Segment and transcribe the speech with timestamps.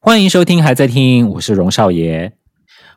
[0.00, 2.32] 欢迎收听，还在听，我是荣少爷，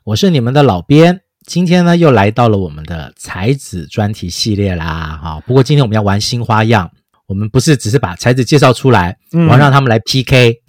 [0.04, 1.22] 我是你们的老编。
[1.48, 5.20] 今天呢，又来到了我们的才子专题系列啦。
[5.22, 6.92] 哈，不过今天我们要玩新花样，
[7.26, 10.62] 我们不是只是把才子介绍出来，嗯、我要让他们来 PK。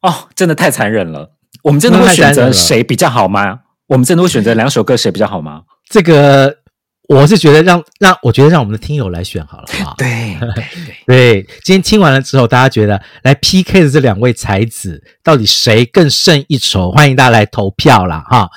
[0.00, 1.32] 哦，真的太残忍了。
[1.62, 3.60] 我们真的会选择谁比较好吗？
[3.88, 5.64] 我们真的会选择两首歌谁比较好吗？
[5.90, 6.63] 这个。
[7.06, 9.94] 我是觉得让让我觉得让我们的听友来选好了哈。
[9.98, 10.64] 对 对
[11.06, 16.90] 对，对，今天听完了之后，大家觉得来 PK 的这两位才子到底谁更胜一筹？
[16.92, 18.48] 欢迎大家来投票啦哈。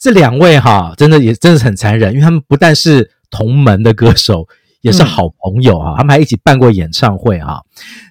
[0.00, 4.46] 这两位哈，真的也真的是很残忍，因为他们不但是同门的歌手，
[4.80, 7.62] 也是好朋友啊，嗯、他们还一起办过演唱会哈。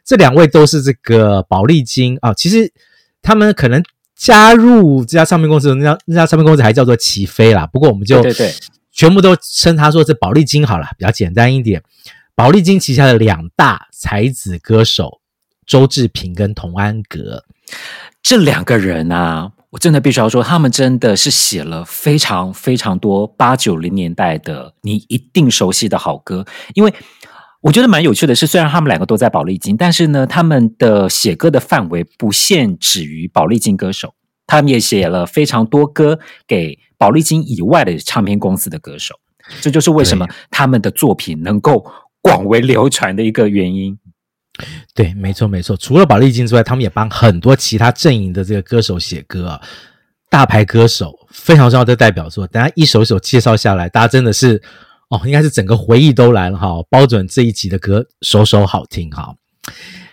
[0.06, 2.72] 这两位都是这个宝丽金啊，其实
[3.22, 3.84] 他们可能
[4.18, 8.48] 加入这家唱片公司的那家那家唱片公司还叫做起飞啦，不过我们就对对。
[8.48, 8.54] 对
[8.96, 11.84] 全部都称他说是宝丽金好了，比较简单一点。
[12.34, 15.20] 宝丽金旗下的两大才子歌手
[15.68, 17.44] 周志平跟童安格，
[18.24, 26.46] 这两个人啊，我真的必须要说，他们真的是写了非常非常多八九零年代的你一定熟悉的好歌。
[26.74, 26.94] 因为
[27.62, 34.14] 我觉得蛮有趣的是，虽然他们两个都在宝丽金，但是呢，他们的写歌的范围不限止于宝丽金歌手，
[34.48, 36.80] 他们也写了非常多歌给。
[36.98, 39.14] 宝丽金以外的唱片公司的歌手，
[39.60, 41.86] 这就是为什么他们的作品能够
[42.22, 44.00] 广为流传的一个原因。
[44.94, 45.76] 对，没错没错。
[45.76, 49.62] 除了宝丽金之外，他们也帮很多其他阵营的这个歌手写歌啊，
[50.30, 52.48] 大牌歌手非常重要的代表作。
[52.48, 54.64] 等下一首一首介绍下来，大家真的是
[55.10, 56.70] 哦，应该是整个回忆都来了哈。
[56.90, 59.36] 包准这一集的歌首首好听哈。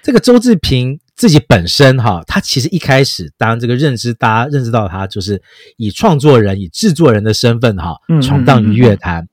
[0.02, 0.98] 这个周志平。
[1.14, 5.42] 自己本身哈，他其实一开始当这个认知，大家认知到他就是
[5.76, 9.28] 以创作人、以制作人的身份哈，闯荡于乐坛。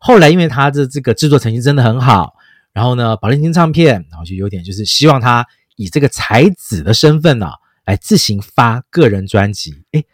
[0.00, 2.34] 后来因为他的这个制作成绩真的很好，
[2.72, 5.46] 然后呢，宝丽金唱片然后就有点就是希望他
[5.76, 7.48] 以这个才子的身份呢，
[7.84, 10.04] 来自行发个人专辑，诶，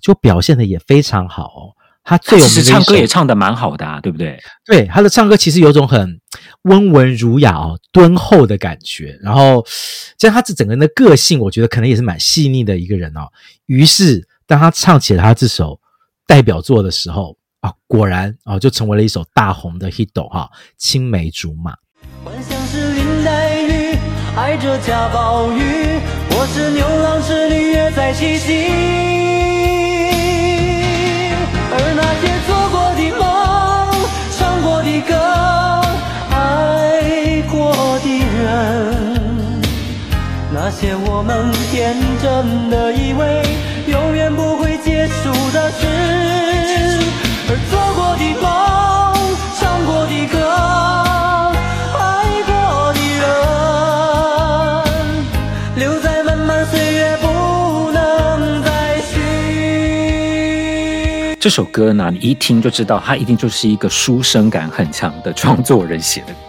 [0.00, 1.62] 就表现的也非常好哦。
[2.08, 4.40] 他最有名的唱歌也唱的蛮好的啊，对不对？
[4.64, 6.20] 对，他的唱歌其实有种很
[6.62, 9.18] 温文儒雅哦、敦厚的感觉。
[9.20, 9.66] 然后，
[10.16, 13.26] 像他这整个人的个性，我觉得可能也是蛮细腻的一个人哦。
[13.66, 15.80] 于是，当他唱起了他这首
[16.28, 21.72] 代表作的时候啊，果然啊，就成为了一首大红的 hit 哈，《青梅竹马》。
[22.24, 23.98] 幻想是林黛玉，
[24.36, 25.60] 爱着贾宝玉，
[26.30, 29.05] 我是牛郎织女，也在七夕。
[38.06, 39.60] 的人，
[40.52, 43.42] 那些我们天真的以为
[43.88, 45.86] 永远不会结束的事，
[47.48, 48.46] 而做过的梦、
[49.58, 50.34] 唱过的歌。
[61.38, 66.45] 这首歌呢，你一听就知道，它一定就是一个书生感很强的创作人写的歌。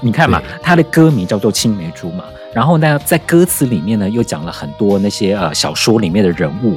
[0.00, 6.76] 你看嘛，他的歌名叫做《青梅竹马》，然后呢，在歌词里面呢，又讲了很多那些呃小说里面的人物。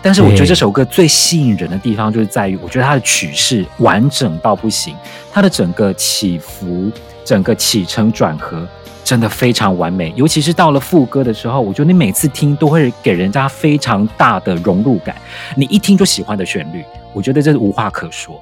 [0.00, 4.96] 但是我觉得这首歌最吸引人的地方，就是在于我觉得它的曲式完整到不行，
[5.32, 6.90] 它的整个起伏、
[7.24, 8.66] 整个起承转合。
[9.04, 15.14] 真的非常完美，尤其是到了副歌的时候，我觉得你每次听都会给人家非常大的融入感。
[15.56, 18.40] 你一听就喜欢的旋律，我觉得这是无话可说。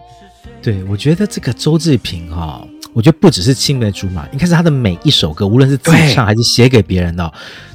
[0.62, 7.32] 对，我觉得这个周志平哈、哦，我觉得不只是青梅竹马，应该是他的每一首歌，无论是自己唱还是写给别人的、哦，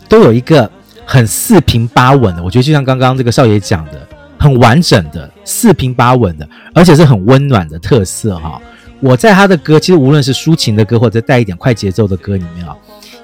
[0.07, 0.69] 都有一个
[1.05, 2.43] 很四平八稳的。
[2.43, 4.07] 我觉得就像刚刚这个少爷讲的，
[4.37, 8.61] 很完整的四平八稳的，而且是很温暖的特色哈、哦。
[8.99, 12.75] 我在他的歌，其实无论是抒情的歌，或者带一点快节奏的歌里面啊，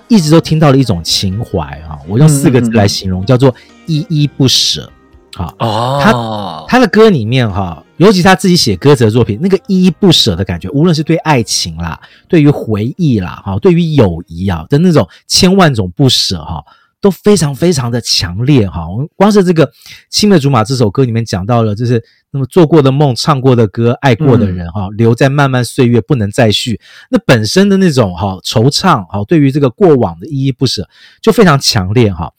[0.07, 1.97] 一直都听到了一种情怀啊。
[2.07, 3.53] 我用四个字来形容，嗯、叫做
[3.85, 4.91] 依依不舍。
[5.35, 16.63] 好，哦，他他的歌里面哈，尤其他自己写歌词的作品，那个依依不舍的感觉，无论是对爱情啦，对于回忆啦，哈，对于友谊啊的那种千万种不舍哈。
[17.03, 19.65] 都非常非常的强烈哈，我们光是这个
[20.11, 21.99] 《青梅竹马》这首歌里面讲到了，就是
[22.29, 26.79] 那么做过的梦、唱过的歌、爱过的人哈，留在漫漫岁月不能再续。
[27.09, 30.87] 那本身的那种哈惆怅哈，对于这个过往的依依不舍
[31.23, 32.31] 就非常强烈哈。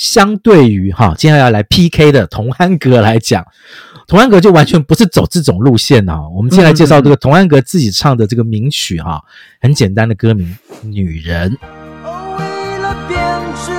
[0.00, 3.46] 相对于哈，接下来要来 PK 的童安格来讲，
[4.06, 6.26] 童安格就完全不是走这种路线啊。
[6.34, 9.22] 我们先来介绍这个童安格自己唱的这个名曲哈，
[9.60, 10.56] 很简单的歌名
[10.88, 11.50] 《女人》。
[12.38, 13.18] 为了编
[13.54, 13.72] 织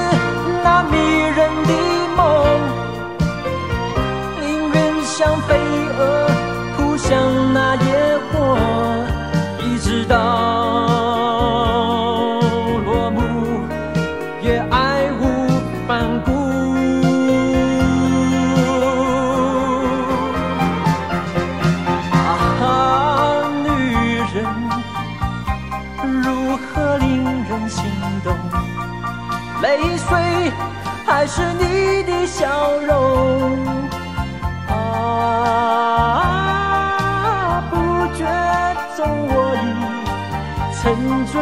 [40.81, 40.91] 沉
[41.27, 41.39] 醉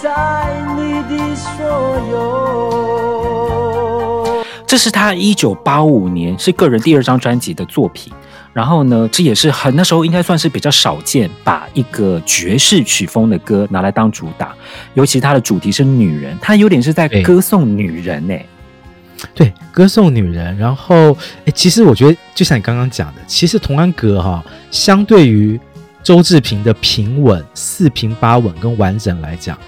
[0.00, 0.46] 在
[0.76, 1.50] 你的所
[2.12, 2.14] 有。
[4.64, 8.12] 这是他一九八五年是个人第二张专辑的作品，
[8.52, 14.54] 然后呢，这也是很那时候应该算是比较少见，把一个爵士曲风的歌拿来当主打，
[14.94, 18.46] 尤其它的主题是女人，它有点是在歌颂女人呢、欸。
[19.34, 21.10] 对，歌颂女人，然后，
[21.44, 25.58] 哎，其实我觉得，就像你刚刚讲的，其实童安格哈，相对于
[26.06, 29.58] 周志平的平稳、四平八稳跟完整来讲，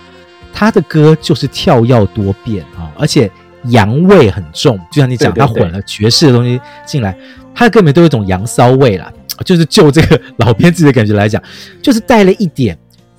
[0.52, 3.28] 他的歌就是跳跃多变啊，而且
[3.64, 7.12] 洋味很重，就像你讲，他混了爵士的东西进来，
[7.52, 9.12] 他的歌里面都有一种洋骚味啦，
[9.44, 11.42] 就是就这个老编自己的感觉来讲，
[11.82, 12.78] 就是带了一点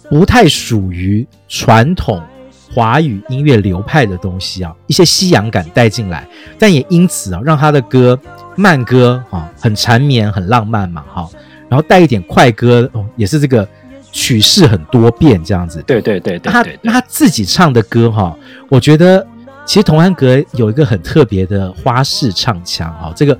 [0.10, 2.24] 不太属于传统。
[2.72, 6.26] 华语音乐流派的东西啊，一些西洋感带进来，
[6.60, 8.18] 但也因此啊，让他的歌
[8.56, 11.28] 慢歌啊很缠绵、很浪漫嘛，哈，
[11.70, 13.68] 然后带一点快歌哦，也是这个
[14.12, 15.82] 曲式很多变这样子。
[15.84, 18.36] 对对对对，他那他自己唱的歌哈，
[18.68, 19.26] 我觉得
[19.66, 23.38] 其实童安格有一个很特别的花式唱腔啊，这个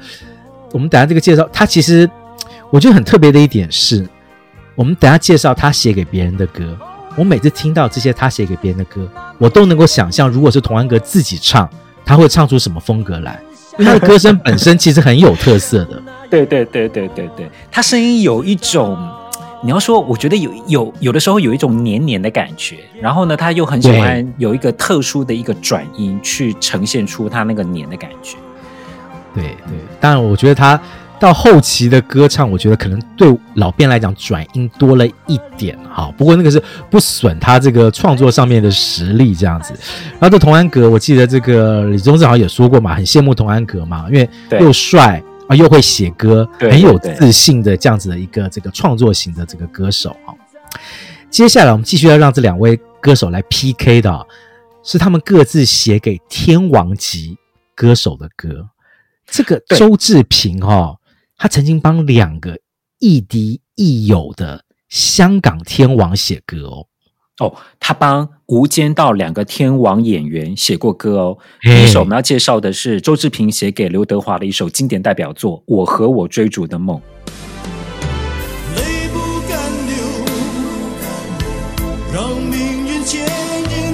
[0.72, 2.10] 我们等下这个介绍，他其实
[2.70, 4.08] 我觉得很特别的一点是，
[4.76, 6.78] 我们等下介绍他写给别人的歌。
[7.16, 9.10] 我每次听到这些他写给别人的歌，
[9.40, 11.68] 我都能够想象，如果是童安格自己唱，
[12.06, 13.42] 他会唱出什么风格来？
[13.78, 16.02] 因为他的歌声本身其实很有特色的。
[16.30, 18.98] 对对对对对对，他声音有一种，
[19.64, 28.38] 你要说，我觉得有有有的时候有一种黏黏的感觉，然后呢，他又很喜欢有一个特殊的一个转音去呈现出他那个黏的感觉。
[29.34, 30.80] 对对，当然我觉得他。
[31.22, 36.10] 到后期的歌唱，我觉得可能对老编来讲转音多了一点哈。
[36.18, 39.74] 不过那个是不损他这个创作上面的实力这样子。
[40.12, 44.30] 然后这童安格，我记得这个李宗盛好像也说过嘛，很羡慕童安格嘛，因为
[44.62, 50.32] 又帅啊，又会写歌，很有自信的这样子的一个这个创作型的这个歌手啊。
[51.32, 54.28] 接下来我们继续要让这两位歌手来 PK 的，
[54.84, 57.36] 是他们各自写给天王级
[57.74, 58.70] 歌手的歌。
[59.26, 60.96] 这个周志平哈。
[61.42, 62.60] 他曾经帮两个
[63.00, 66.86] 亦敌亦友的香港天王写歌哦。
[67.40, 71.38] 哦，他帮《无间道》两个天王演员写过歌哦。
[71.62, 76.98] 第一首我们要介绍的是周志平写给刘德华的一首经典代表作《我和我追逐的梦》。
[78.76, 79.18] 泪不
[79.50, 79.58] 敢
[79.88, 79.96] 流，
[82.14, 83.26] 让命运牵引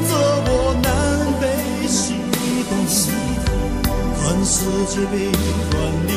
[0.07, 0.15] 着
[0.47, 0.89] 我南
[1.39, 1.45] 北
[1.87, 2.15] 西
[2.67, 2.71] 东，
[4.19, 5.31] 看世界变
[5.69, 5.73] 幻
[6.07, 6.14] 离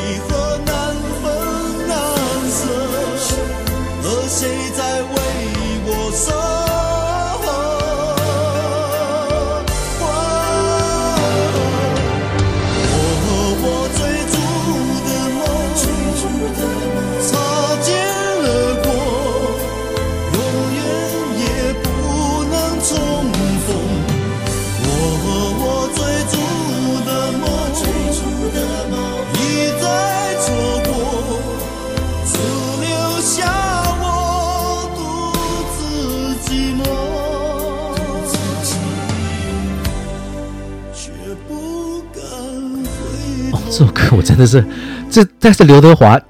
[43.78, 44.64] 这首歌我真的是，
[45.08, 46.20] 这但是刘德华，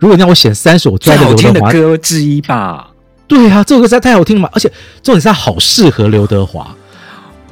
[0.00, 2.90] 如果让我选三首最好听的歌之一吧。
[3.28, 4.68] 对啊，这首歌实在太好听了嘛，而且
[5.00, 6.74] 重点是它好适合刘德华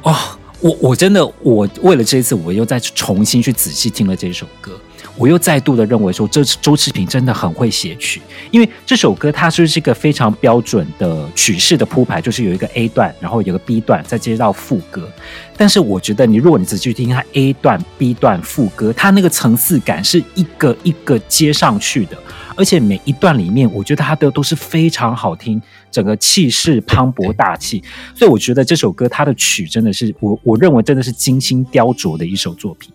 [0.01, 0.13] 哦。
[0.59, 4.73] 我我真的我为了这一次，我又再重新去仔细听了这首歌。
[5.17, 8.21] 我又再度的认为说，这周志平真的很会写曲，
[8.51, 15.09] 因为这首歌它就是一个非常标准的曲式的铺排，就是有一个 A 段，然后有个 B 段，再接到副歌。
[15.57, 22.17] 但是我觉得，你如果你仔细听它 A 段、B 段、副歌，它那个层次感是一个一个接上去的，
[22.55, 25.59] 而且每一段里面，我觉得它的都是非常好听，
[25.89, 27.83] 整个气势磅礴大气。
[28.13, 32.93] 所以我觉得这首歌它的曲真的是我我认为真的是精心雕琢的一首作品。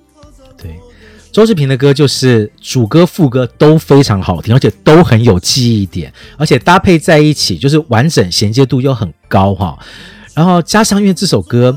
[0.57, 0.79] 对，
[1.33, 9.79] 周志平的歌就是主歌副歌都非常好听，而且都很有记忆点，而且搭配在一起就是完整衔接度又很高哈。
[10.35, 11.77] 然后加上因为这首歌，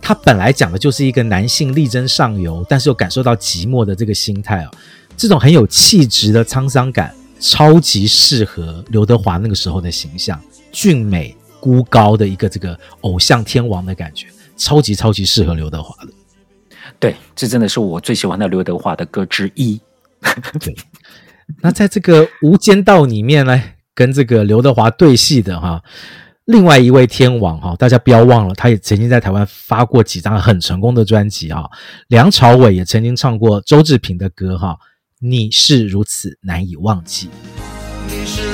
[0.00, 4.70] 它本来讲的就是一个男性力争上游，但是又感受到寂寞的这个心态啊，
[5.16, 16.12] 这种很有气质的沧桑感，超级适合刘德华那个时候的形象，俊美孤高的一个这个偶像天王的感觉，超级超级适合刘德华的。
[16.98, 19.80] 对，这真的是我最喜欢的刘德华的歌之一。
[20.60, 20.74] 对，
[21.62, 23.62] 那在这个《无间道》里面呢，
[23.94, 25.82] 跟这个刘德华对戏的哈，
[26.46, 31.64] 另外一位天王哈，大家不要忘了，他也曾经在台湾发过几张很成功的专辑啊。
[32.08, 34.78] 梁朝伟也曾经唱过周志平的歌哈，
[35.20, 37.28] 你是如此难以忘记。
[38.08, 38.53] 你是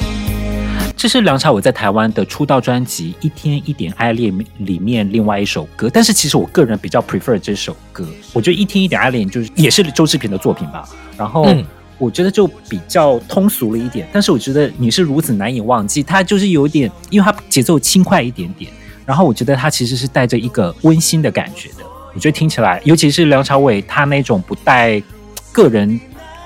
[1.01, 8.07] 这是梁朝伟在台湾的出道专辑《一天一点爱恋》里面另外一首歌，但是其实我个人比较 prefer 这首歌。
[8.33, 11.43] 我觉得《一天一点爱恋》就是也是周志平的作品吧，然后
[11.97, 14.07] 我觉得就比较通俗了一点。
[14.13, 18.71] 但是我觉得你是如此难以忘记，它就是有点，因为它节奏轻快一点点，
[19.03, 21.77] 然后我觉得它其实是带着一个温馨的感觉的。
[22.13, 25.01] 我觉得听起来，尤其是梁朝伟他那种不带
[25.51, 25.99] 个人。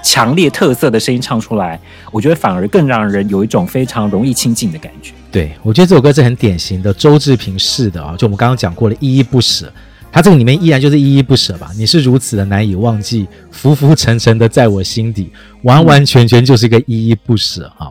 [0.06, 1.80] 强烈特色的声音唱出来，
[2.12, 5.12] 我觉得反而更让人有一种非常容易亲近的感觉。
[5.32, 9.74] 对，我觉得这首歌是很典型的周志平式的啊，就我们刚刚讲过了，依依不舍，
[10.12, 11.72] 他这个里面依然就是依依不舍吧？
[11.76, 15.32] 你是如此的难以忘记，浮浮沉沉的在我心底，
[15.64, 17.90] 完完全全就是一个依依不舍啊。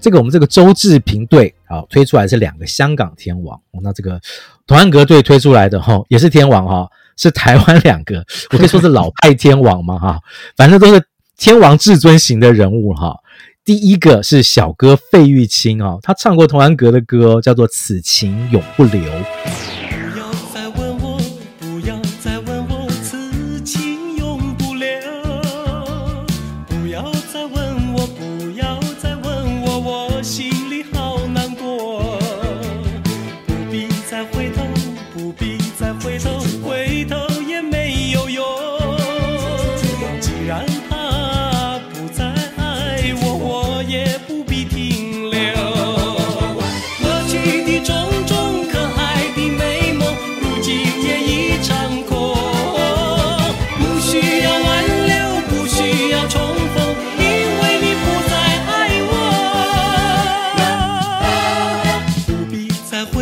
[0.00, 4.20] 这个我们这个周志平队啊推出来是两个香港天王，那这个
[4.68, 10.20] 童安格队推出来的哈也是天王哈，是台湾两个，我可以说是老派天王嘛哈，
[10.56, 11.02] 反正都是。
[11.40, 13.16] 天王至尊型的人物哈，
[13.64, 19.00] 第一个是小哥费玉清啊，他唱过童安格的歌，叫做《此情永不留》。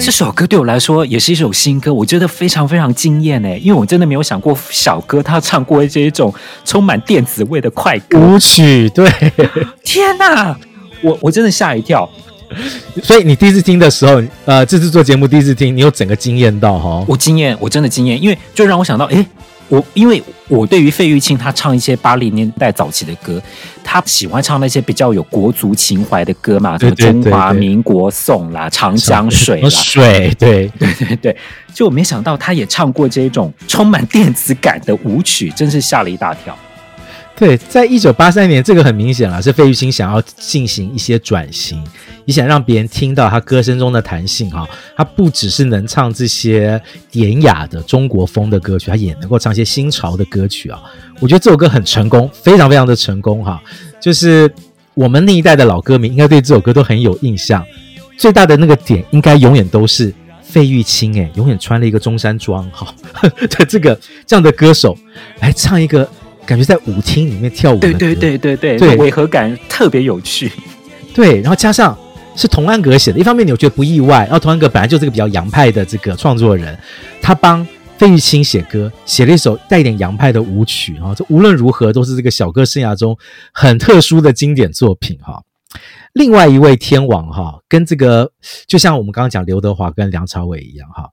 [0.08, 6.32] 这首歌对我来说也是一首新歌，我觉得非常非常惊艳哎，因为我真的没有想过小哥他唱过这一种
[6.64, 8.88] 充满电子味的快歌舞曲。
[8.88, 9.06] 对，
[9.84, 10.56] 天哪，
[11.02, 12.08] 我我真的吓一跳。
[13.02, 17.04] 所以你第一次听的时候，呃，这次做节目第一次听，你有整个惊艳到哈？
[17.06, 19.26] 我惊艳，我真的惊艳，因为就让我想到，诶。
[19.68, 23.40] 我因为我对于费玉清他唱一些八零年代早期的歌，
[23.84, 31.36] 他喜欢唱那些比较有国族情怀的歌嘛，什么中华民国颂啦、长江水啦、水，对对对对，
[31.74, 36.56] 就我没想到他也唱过这种充满电子感的舞曲，真是吓了一大跳。
[37.38, 41.80] 对，在一九八三年，这个很明显了，是费玉清想要进行一些转型，
[42.24, 44.68] 也想让别人听到他歌声中的弹性哈。
[44.96, 50.82] 他不只是能唱这些典雅的中国风的歌曲，他也能够唱一些新潮的歌曲啊。
[51.20, 53.62] 我觉得这首歌很成功，非常非常的成功哈。
[54.00, 54.52] 就是
[54.94, 57.64] 我们那一代的老歌迷应该对这首歌都很有印象。
[58.16, 62.92] 最大的那个点应该永远都是费玉清诶，永远穿了一个中山装哈
[63.22, 64.98] 的这个这样的歌手
[65.38, 66.10] 来唱一个。
[66.48, 70.50] 感觉在舞厅里面跳舞，对对对对对对，违和感特别有趣。
[71.12, 71.94] 对，然后加上
[72.34, 76.74] 是童安格写的，一方面你我觉得不意外，然后童安格本来就是个比较洋派的这个创作人，
[77.20, 77.66] 他帮
[77.98, 83.14] 费玉清写歌，写了一首带一点洋派的舞曲哈，这无论如何都是这个小哥生涯中
[83.52, 85.42] 很特殊的经典作品哈。
[86.14, 88.32] 另外一位天王哈，跟这个
[88.66, 91.10] 就像我们刚刚讲刘德华跟梁朝伟一样哈，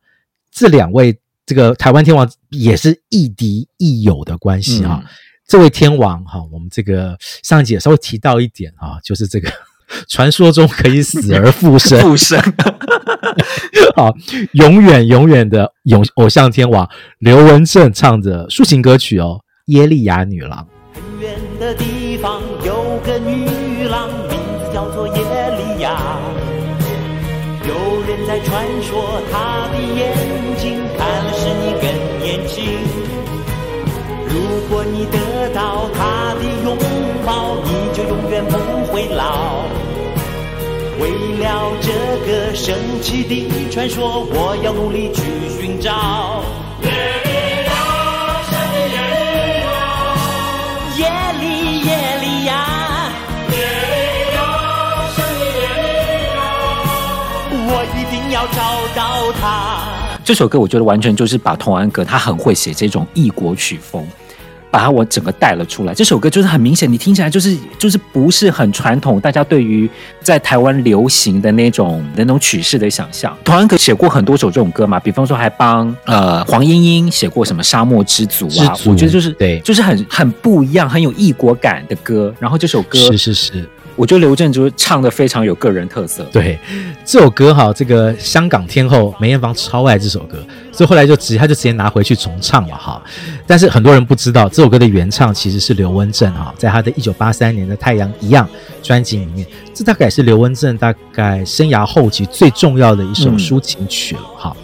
[0.50, 5.01] 这两位这个台湾天王也是亦敌亦友的关系哈。
[5.03, 5.09] 嗯
[5.47, 9.47] 这位天王哈，我们这个上一集也稍微提到一点啊，就是这个
[10.09, 12.41] 传说中可以死而复生，复生。
[13.95, 14.11] 好，
[14.53, 19.39] 永远永远的永偶像天王刘文正唱的抒情歌曲哦，
[19.71, 20.67] 《耶利亚女郎》。
[20.99, 25.13] 很远的地方有个女郎，名字叫做耶
[25.59, 26.17] 利亚。
[27.67, 29.54] 有人在传说她
[35.05, 36.75] 你得到他的拥
[37.24, 38.57] 抱，你就永远不
[38.91, 39.63] 会老。
[41.00, 41.91] 为了这
[42.25, 45.21] 个神奇的传说，我要努力去
[45.59, 46.41] 寻找。
[46.81, 46.89] 耶
[47.24, 47.29] 利
[47.67, 47.71] 亚，
[48.50, 48.57] 圣
[48.89, 49.77] 耶利亚，
[50.97, 51.01] 耶
[51.39, 51.43] 利
[51.85, 51.89] 耶
[52.21, 52.51] 利亚，
[53.51, 53.53] 耶
[53.91, 54.38] 利亚，
[55.13, 55.85] 圣耶利
[56.33, 56.35] 亚，
[57.51, 58.57] 我一定要找
[58.95, 59.43] 到他。
[60.24, 64.07] 这首歌我觉得完全就是把童安格他很会写这种异国曲风。
[64.75, 65.94] 把我整个带了出来。
[65.94, 69.89] 这首歌就是很明显，你听起来就是就是不是很传统，大家对于
[70.20, 73.34] 在台湾流行的那种那种曲式的想象。
[73.46, 82.36] 童安格写过很多首这种歌嘛，比方说还帮呃黄莺莺写过什么《沙漠之族》啊，我觉得就是对，就是很很不一样，很有异国感的歌。
[82.38, 83.70] 然后这首歌是是是。
[83.95, 86.25] 我觉得刘正就是唱的非常有个人特色。
[86.31, 86.59] 对，
[87.05, 90.37] 这首歌哈，这个香港天后梅艳芳超爱这首歌，
[90.71, 93.01] 所以后来就直接他就直接拿回去重唱了哈。
[93.47, 98.45] 但是很多人不知道，这首歌的原唱其实是刘文正哈，在他的一九八三年的《太阳一样》
[98.85, 104.57] 专辑里面，这大概是刘文正大概生涯后期最重要的一首抒情曲了哈。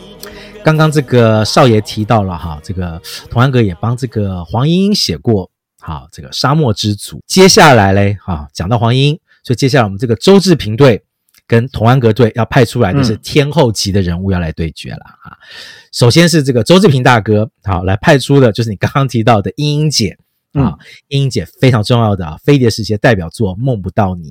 [0.63, 5.50] 刚刚这个少爷提到了哈，这个童安格也帮这个黄莺莺写过。
[5.81, 11.03] 好，这个沙漠之族，接下来嘞，哈，讲到黄莺，所以接下来我们这个周志平队
[11.47, 15.37] 跟童安格队要派出来的是天后级的人物要来对决了哈、嗯。
[15.91, 20.17] 首先是这个周志平大哥，好，来派出的就是你刚刚提到的英英姐
[20.53, 24.29] 啊，英英姐非常重要的啊，飞碟时期的代表作《梦不到你》。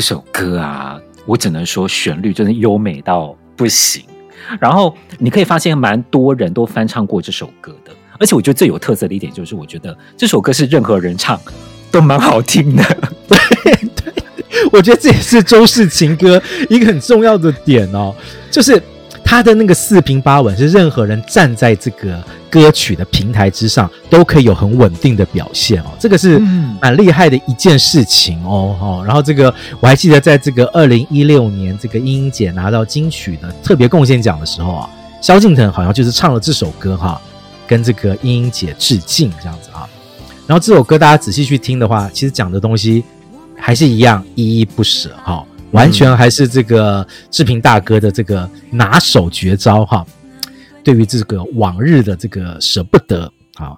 [0.00, 4.02] 这首歌啊，我只能说旋律真的优美到不行。
[4.58, 7.92] 然后你可以发现，蛮多人都翻唱过这首歌的。
[8.18, 11.38] 而且我觉得最有特色的一点就是，我觉得这首歌是任何人唱
[11.90, 12.82] 都蛮好听的。
[13.28, 13.38] 对
[13.94, 14.14] 对，
[14.72, 18.14] 我觉得这也是周氏情歌一个很重要的点哦，
[18.50, 18.82] 就是。
[19.30, 25.92] 他的那个四平八稳，是任何人站在这个歌曲的平台之上，都可以有很稳定的表现哦。
[26.00, 26.40] 这个是
[26.82, 28.76] 蛮厉害的一件事情哦。
[28.80, 34.90] 哦，然后这个我还记得，在这个二零一六年，这个莺莺姐拿到金曲的特别贡献奖的时候啊，
[35.22, 37.22] 萧敬腾好像就是唱了这首歌哈，
[37.68, 39.86] 跟这个莺莺姐致敬这样子啊。
[40.48, 43.04] 然后这首歌大家仔细去听的话，其实讲的东西
[43.56, 45.46] 还是一样，依依不舍哈。
[45.72, 50.04] 完全还是这个志平大哥的这个拿手绝招哈，
[50.82, 53.76] 对于这个往日的这个舍不得啊，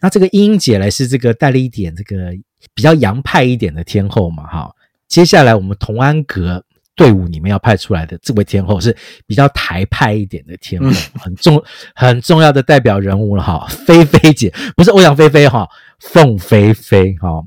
[0.00, 2.32] 那这个英英姐来是这个带了一点这个
[2.74, 4.70] 比较洋派一点的天后嘛哈，
[5.08, 10.88] 接下来我们同安阁队伍里面要派出来的这位天后是比较台派一点的天后，
[11.20, 11.62] 很重
[11.94, 15.68] 很重要的代表人物了哈， 菲菲姐不是欧阳菲菲哈，
[15.98, 17.42] 凤飞飞哈，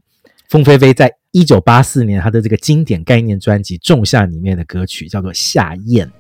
[0.50, 1.17] 凤飞飞在。
[1.38, 6.12] 一九八四年，他的这个经典概念专辑《仲夏》里面的歌曲叫做《夏宴》。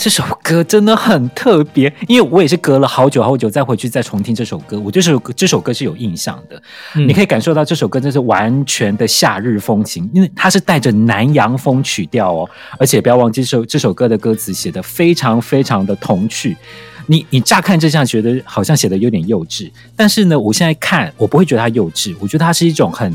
[0.00, 6.60] 这首歌真的很特别，因为我也是隔了好久好久再回去再重听这首歌，我这首这首歌是有印象的。
[6.94, 16.56] 嗯、你可以感受到这首歌真是完全的夏日风情，因为它是带着南洋风曲调哦，而且不要忘记这首这首歌的歌词写的非常非常的童趣。
[17.04, 23.12] 你你乍看之下觉得好像写的有点幼稚，但是呢，我现在看我不会觉得它幼稚，我觉得它是一种很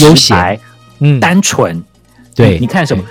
[0.00, 0.60] 悠闲、
[1.00, 1.82] 嗯，单纯。
[2.34, 3.04] 对，你看什么？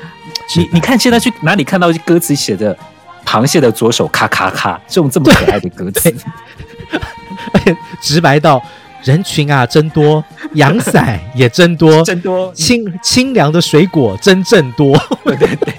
[0.56, 2.78] 你你看现在去哪里看到歌词写的
[3.26, 6.14] 螃蟹的左手咔咔咔，这种这么可爱的歌词，
[7.54, 8.62] 而且直白到
[9.04, 15.74] 人群啊真多，阳伞也真多， 真多，清清凉的水果真正多，对对对。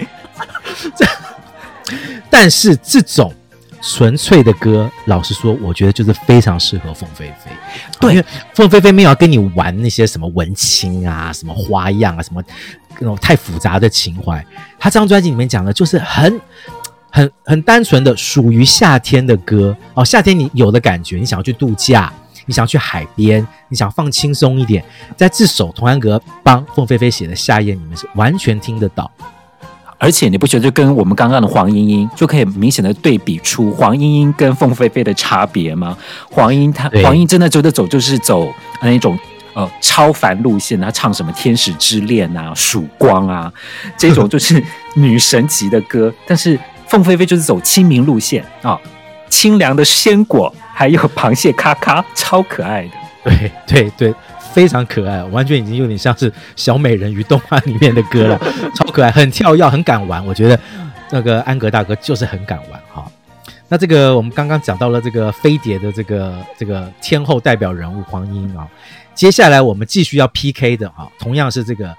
[0.96, 1.06] 这，
[2.30, 3.32] 但是这种
[3.83, 7.51] 纯粹的歌，老实说，我觉得就是非常适合凤飞飞。
[8.01, 12.40] 对，因为凤飞飞没有要跟你玩那些什么文青啊、什么花样啊、什么
[13.01, 14.45] 那种太复杂的情怀。
[14.79, 16.40] 他这张专辑里面讲的就是很、
[17.11, 20.05] 很、很单纯的属于夏天的歌哦。
[20.05, 22.12] 夏天你有的感觉，你想要去度假，
[22.47, 24.85] 你想要去海边，你想放轻松一点，
[25.16, 29.11] 在这首童安格帮凤飞飞写的《夏夜》里面是完全听得到。
[30.02, 35.96] 而且你不觉得就跟我们刚刚的黄莺莺就可以明显的对比出黄莺莺跟凤飞飞的差别吗？
[36.28, 39.16] 黄莺她黄莺真的觉得走就是走那种
[39.54, 43.52] 呃超凡路线，她唱什么天使之恋啊、曙光啊
[43.96, 44.60] 这种就是
[44.96, 48.76] 女神级的歌，但是凤飞飞就是走清明路线啊，
[49.28, 52.90] 清凉的鲜果还有螃蟹咔咔，超可爱的。
[53.24, 54.14] 对对对。
[54.52, 58.38] 非常可爱，完全已经有点像是小美人鱼动画里面的歌了，
[58.76, 60.24] 超可爱，很跳跃，很敢玩。
[60.26, 60.58] 我觉得
[61.10, 63.10] 那个安格大哥就是很敢玩哈。
[63.68, 68.68] 那这个我们刚刚讲到了这个飞碟的这个这个天后代表人物黄莺啊，
[69.14, 71.96] 接下来我们继续要 PK 的啊，同样是这个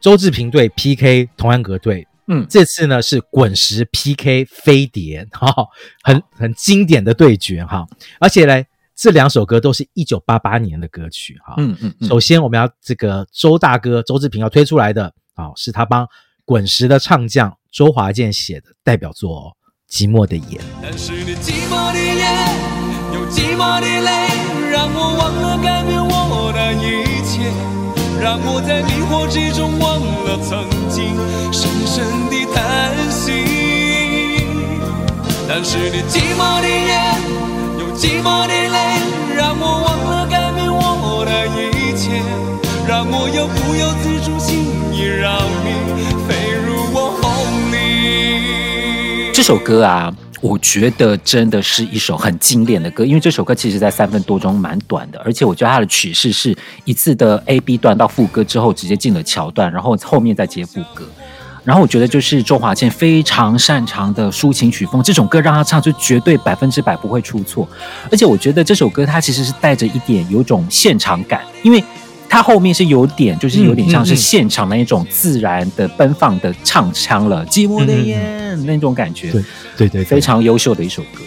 [0.00, 5.54] 周志平队 PK 童安格队，嗯，这次呢是滚石 PK 飞碟哈，
[6.02, 7.86] 很很经典的对决哈，
[8.20, 8.62] 而且呢。
[8.98, 16.04] 这两首歌都是一九八八年的歌曲哈，嗯嗯，首先我们要这个周大哥周志平要推出来的啊，是他帮
[16.44, 19.52] 滚石的唱将周华健写的代表作哦，
[19.94, 20.60] 《寂寞的眼》。
[20.82, 22.56] 但是你寂寞的眼，
[23.14, 24.10] 有寂寞的泪，
[24.72, 27.52] 让我忘了改变我的一切，
[28.20, 31.14] 让我在迷惑之中忘了曾经
[31.52, 33.46] 深深的叹息。
[35.46, 37.57] 但是你寂寞的眼。
[37.98, 42.22] 寂寞的泪，让我忘了改变我的一切，
[42.86, 45.66] 让我又不由自主轻易让你
[46.28, 47.26] 飞入我梦
[47.72, 49.32] 里。
[49.34, 61.04] 这首歌啊，我觉得真的是一首很精炼的歌，因为这首歌其实在三分多钟蛮短的，而且我觉得它的曲式是一次的 A B 段到副歌之后直接进了桥段，然后后面再接副歌。
[61.68, 67.68] 然后我觉得就是周华健非常擅长的抒情曲风，这种歌让他唱就绝对百分之百不会出错。
[68.10, 71.84] 而且我觉得这首歌它其实是带着一点有种现场感，因为
[72.26, 79.44] 它后面是有点就是有点像是现场那一种自然的奔放的唱腔了，寂寞的眼那种感觉，对
[79.76, 81.20] 对对，非常优秀的一首歌。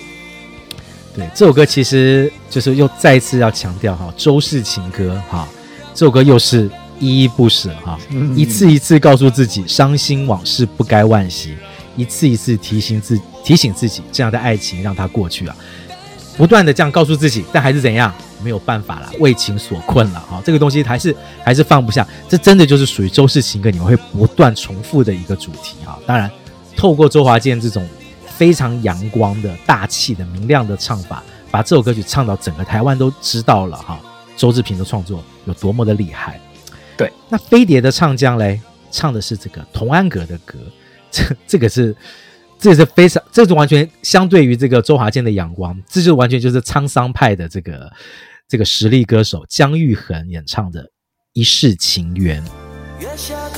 [1.14, 5.48] 对，这首歌其实就是又再次要强调哈，周氏情歌哈，
[5.94, 6.68] 这首歌又是。
[7.02, 8.00] 依依不舍哈，
[8.36, 11.58] 一次一次告诉自己，伤心往事不该惋惜，
[11.98, 15.56] 一次一次提醒自提醒自己，这样的爱情让它过去啊，
[16.38, 25.98] 不断的这样告诉自己，但还是怎样，没有办法了，为情所困了哈，这个东西还是还是放不下，这真的就是属于周氏情歌，你们会不断重复的一个主题啊。
[26.06, 26.30] 当然，
[26.78, 27.84] 透过周华健这种
[28.38, 34.00] 非常阳光的大气的明亮的唱法，把这首歌曲唱到整个台湾都知道了哈，
[34.38, 36.40] 周志平的创作有多么的厉害。
[37.02, 38.60] 对，那飞碟的唱将嘞，
[38.92, 40.58] 唱的是这个童安格的歌，
[41.12, 41.96] 这这个是，
[42.60, 47.92] 这是非常，这是完全相对于这个周华健的阳光，这就完全就是沧桑派的这个
[48.48, 50.84] 这个实力歌手姜育恒演唱的
[51.34, 52.44] 《一世情缘》。
[53.02, 53.50] 月下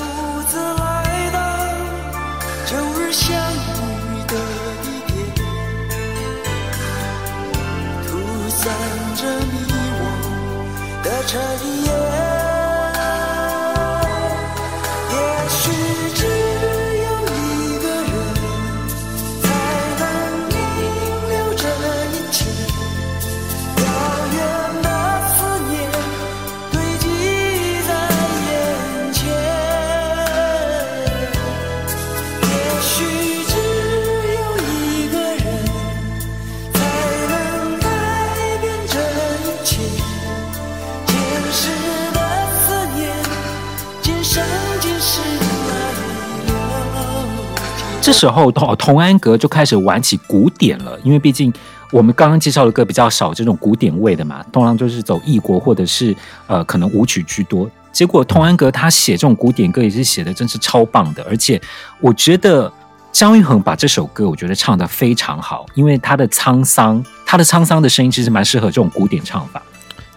[48.04, 51.52] 这时候，童童安格就开始玩起古典了，因为毕竟
[51.90, 56.14] 我们刚刚介绍的歌比较少这种古典味的嘛，通常就是走异国或者是
[56.48, 57.66] 呃可能舞曲居多。
[57.94, 61.62] 结果童安格他写这种古典歌也是写的真是超棒的，而且
[62.02, 62.70] 我觉得
[63.14, 69.64] 姜育恒把这首歌我觉得唱得非常好，因为他的沧桑，他的沧桑的声音其实蛮适合这种古典唱法。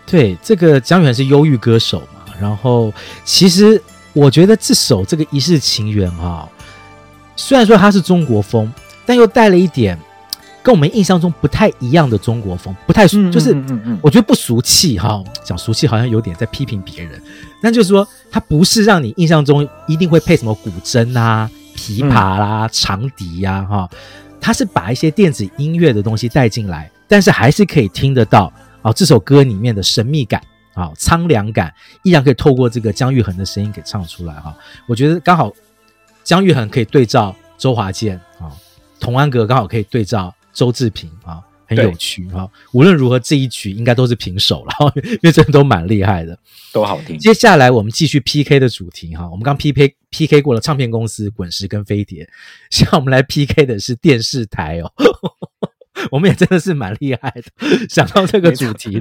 [0.05, 2.92] 对，这个姜育恒是忧郁歌手嘛，然后
[3.25, 3.81] 其实
[4.12, 6.49] 我觉得这首这个一世情缘哈。
[7.37, 8.72] 虽然说它是中国风，
[9.05, 9.99] 但又带了一点
[10.62, 13.55] 跟我们印象中不太一样的中国风，不太就是
[14.03, 15.22] 我觉得不俗气哈。
[15.44, 17.22] 讲俗气好像有点在批评别人，
[17.62, 23.88] 那就是说它不是让你印象中一定会配什么古筝啊、琵琶啦、长笛呀哈，
[24.40, 30.42] 它是把一些电子音乐的东西带进来，但是还是可以听得到啊这首歌里面的神秘感
[30.75, 31.72] 啊、苍凉感，
[32.03, 34.55] 依然可以透过这个姜育恒的声音给唱出来哈。
[34.88, 35.53] 我觉得刚好
[36.27, 38.51] 姜育恒可以对照周华健啊。
[38.99, 42.51] 童安格刚好可以对照周志平啊，很有趣哈。
[42.73, 46.37] 无论如何，这一局应该都是平手了， 因为真的都蛮厉害的，
[46.73, 47.17] 都好听。
[47.17, 52.29] 接下来我们继续 PK 的主题哈，我们刚 PK PK 过了唱片公司滚石跟飞碟，
[52.71, 54.91] 现在我们来 PK 的是电视台哦。
[56.11, 59.01] 我们也真的是蛮厉害的，想到这个主题，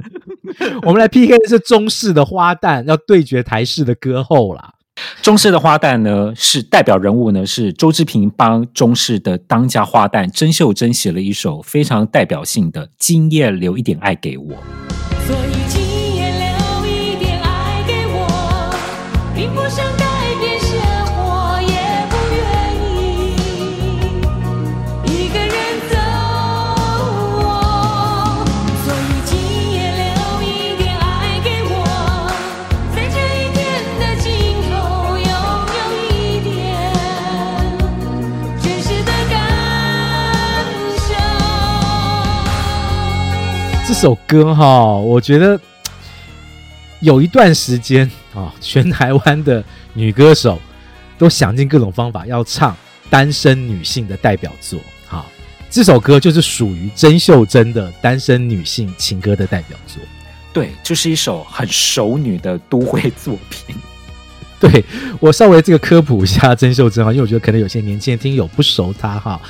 [0.82, 4.74] 我们来 PK 的是中式的花旦要对决台式的歌后啦。
[5.22, 14.44] 中式的花旦呢，是代表人物呢，是周志平帮中式的当家花旦甄秀珍写了一首非常代表性的《今夜留一点爱给我》。
[15.26, 18.74] 所以今夜留一点爱给我，
[19.34, 19.85] 并不想
[43.96, 45.58] 首歌哈，我觉得
[47.00, 50.60] 有一段时间啊， 全台湾的女歌手
[51.16, 52.76] 都想尽各种方法要唱
[53.08, 54.78] 单身女性的代表作。
[55.06, 55.24] 好，
[55.70, 60.02] 这首歌就是属于甄秀珍的单身女性情歌的代表作。
[60.52, 63.74] 对，就是一首很熟女的都会作品。
[64.60, 64.84] 对，
[65.20, 69.40] 我稍微这个科普一下甄秀珍啊，因为我觉得可能有些年轻人听友不熟她哈。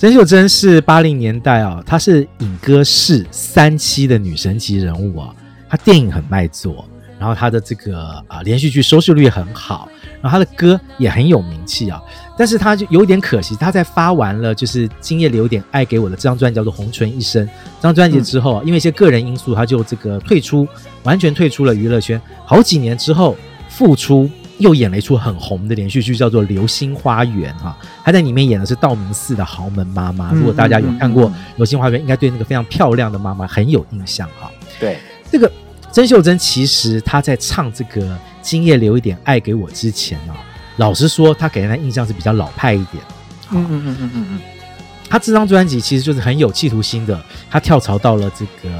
[0.00, 5.28] 甄秀珍是八零年代啊，她是影歌室三栖的女神级人物啊。
[5.68, 9.90] 她电影很卖座，然后她的这个啊连续剧收视率很好，
[10.22, 12.00] 然后她的歌也很有名气啊。
[12.38, 20.66] 但是她就有点可惜，她在发完了就是《今夜留点爱给我》的这张专辑叫做《红唇一生》这张专辑之后，因为一些个人因素，她就这个退出，
[21.02, 22.18] 完全退出了娱乐圈。
[22.46, 23.36] 好几年之后
[23.68, 24.30] 复出。
[24.60, 30.32] 又演了一出很红的连续剧，叫做《流星花园》哈，她在里面演的是道明寺的豪门妈妈。
[30.32, 34.50] 如果大家有看过《流星花园》，应该对那个非常漂亮的妈妈很有印象哈。
[34.78, 34.98] 对，
[35.32, 35.50] 这个
[35.90, 38.02] 曾秀珍其实她在唱这个
[38.42, 40.36] 《今夜留一点爱给我》之前啊，
[40.76, 43.02] 老实说，她给人的印象是比较老派一点。
[43.50, 44.40] 嗯嗯嗯嗯嗯嗯，
[45.08, 47.18] 她这张专辑其实就是很有企图心的，
[47.50, 48.70] 她跳槽到了这个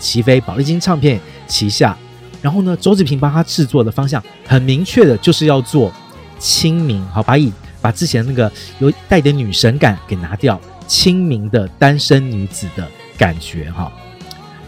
[0.00, 1.94] 齐飞宝丽金唱片旗下。
[2.42, 5.92] 然后呢，周志平帮他制作的方向很明确的，就是要做
[6.38, 13.92] 亲民，好，把以把之前那个有带点女神感给拿掉，亲民的单身女子的感觉，哈，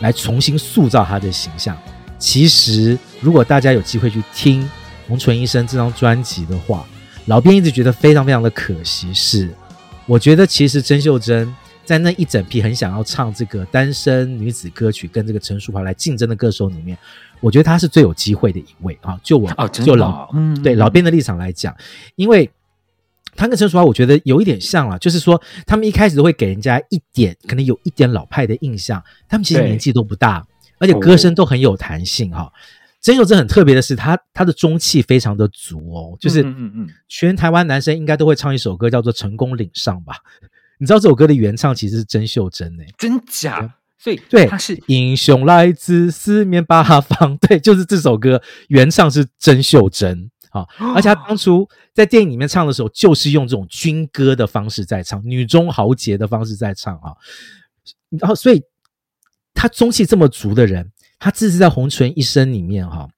[0.00, 1.76] 来重新塑造她的形象。
[2.18, 4.62] 其实，如果大家有机会去听
[5.06, 6.84] 《红唇一生》这张专辑的话，
[7.26, 9.54] 老编一直觉得非常非常的可惜，是
[10.06, 11.54] 我觉得其实甄秀珍。
[11.84, 16.98] 在那一整批很想要唱这个单身女子歌曲跟这个陈淑樺来竞争的歌手里面，
[17.40, 19.18] 我觉得他是最有机会的一位啊！
[19.22, 21.76] 就我，哦、就老嗯，对老编的立场来讲，
[22.16, 22.50] 因为
[23.36, 30.44] 他跟陈淑桦，我觉得有一点像了，就是说他们一开始都会给人家一点可能有一点老派的印象，他们其实年纪都不大，
[30.78, 32.52] 而且歌声都很有弹性哈。
[33.00, 40.16] 曾秀珍很特别的是，她她的中气非常的足哦，就是嗯嗯嗯，全台湾男生应该都会唱一首歌叫做《成功岭上》吧。
[40.78, 43.72] 你知道这首歌的原唱其实是曾秀珍诶、欸，真假？
[43.98, 57.12] 所以对，他是英雄来自四面八方， 对，就是这首歌原唱是甄秀珍啊，而且他 当初在电影里面唱的时候，就是用这种军歌的方式在唱，女中豪杰的方式在唱啊，
[58.20, 58.62] 然后所以
[59.52, 63.08] 他中气这么足的人，他这是在《红唇一生》里面哈，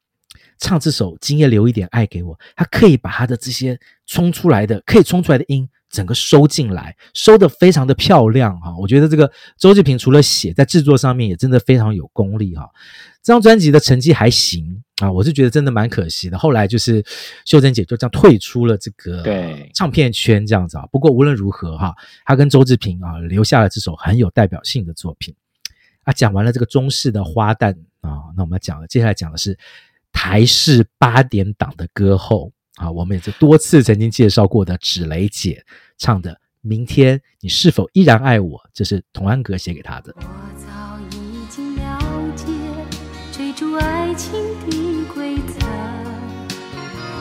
[0.58, 5.68] 唱这首《今夜留一点爱给我》，他可以把他的这些冲出来的，可以冲出来的音。
[5.90, 8.74] 整个收进来，收得非常的漂亮哈！
[8.78, 12.70] 我觉得这个周志平除了写，在制作上面也真的非常有功力哈。
[13.22, 16.38] 这张专辑的成绩还行啊，我是觉得真的蛮可惜的。
[16.38, 17.04] 后来就是
[17.44, 20.86] 秀珍姐就这样退出了这个对唱片圈这样子啊。
[20.92, 21.92] 不过无论如何哈，
[22.24, 25.34] 她跟周志平啊留下了这首很有代表性的作品
[26.04, 26.12] 啊。
[26.12, 29.58] 讲完了这个中式的花旦啊，那我们要讲了，接下来讲的是
[30.12, 32.52] 台式八点档的歌后。
[32.76, 35.64] 啊，我们也是多次曾经介绍过的芷蕾姐
[35.98, 40.14] 唱的《明天你是否依然爱我》，这是童安格写给她的。
[40.16, 40.22] 我
[40.56, 40.68] 早
[41.10, 41.98] 已经了
[42.36, 42.44] 解
[43.32, 44.32] 追逐爱情
[44.66, 45.66] 的规则，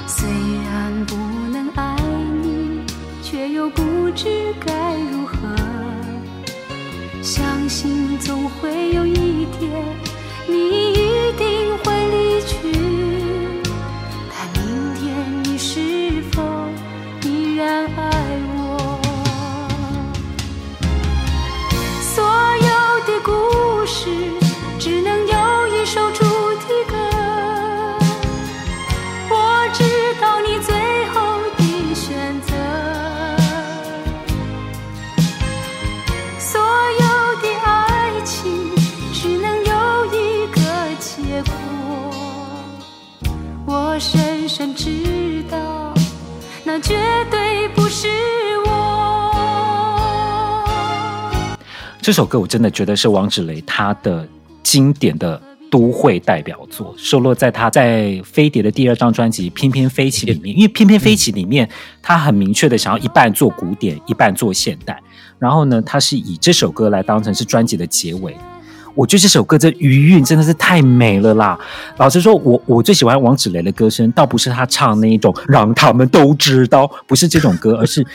[0.07, 0.29] 虽
[0.63, 1.15] 然不
[1.51, 1.97] 能爱
[2.41, 2.81] 你，
[3.23, 5.37] 却又不知该如何。
[7.21, 9.95] 相信总会有一天，
[10.47, 11.68] 你一定
[43.99, 45.93] 我深深知道，
[46.63, 46.95] 那绝
[47.29, 48.07] 对不是
[48.65, 49.35] 我。
[52.01, 54.25] 这首歌我真的觉得是王芷蕾她的
[54.63, 60.57] 经典的都会代表作，收录在他在飞碟的第二张专辑《翩翩飞起》里面。
[60.57, 61.69] 因为《翩翩飞起》里面，
[62.01, 64.97] 他很明确的想要一半做古典，一半做现代。
[65.37, 68.33] 然后呢，他是以这首歌来当成是专辑的结尾。
[68.95, 71.57] 我觉得这首歌这余韵真的是太美了啦！
[71.97, 78.05] 老实说，我我最喜欢王芷蕾的歌声，倒不是她唱那一种让他们都知道，不是这种歌，而是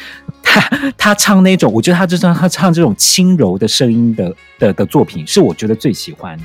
[0.43, 0.61] 她
[0.99, 6.45] 她唱那种，我觉得她就像她唱这种轻柔的声音的的的作品，是我觉得最喜欢的。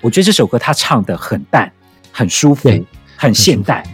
[0.00, 1.70] 我觉得这首歌她唱的很淡，
[2.10, 2.68] 很舒服，
[3.16, 3.84] 很现代，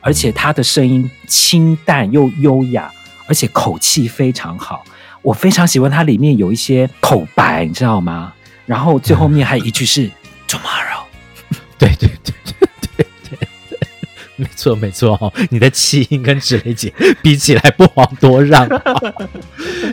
[0.00, 2.90] 而且她的声音清淡又优雅，
[3.26, 4.84] 而且口气非常好。
[5.22, 8.32] 我非常喜欢它里面有一些口白，你知道吗？
[8.66, 10.10] 然后最后面还有一句是
[10.48, 11.04] tomorrow，
[11.78, 13.38] 对对对对对对，
[14.36, 18.68] 没错没错哦，你的气音跟芷蕾姐比起来不遑多让。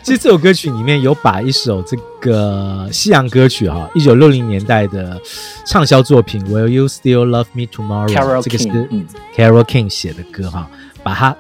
[0.04, 5.20] 其实这首歌曲里面有把一首这个西洋歌曲哈，一九六零年代的
[5.66, 8.68] 畅销作品 Will You Still Love Me Tomorrow？Carole 这个是
[9.36, 10.70] Carole King 写的歌哈，
[11.04, 11.36] 把它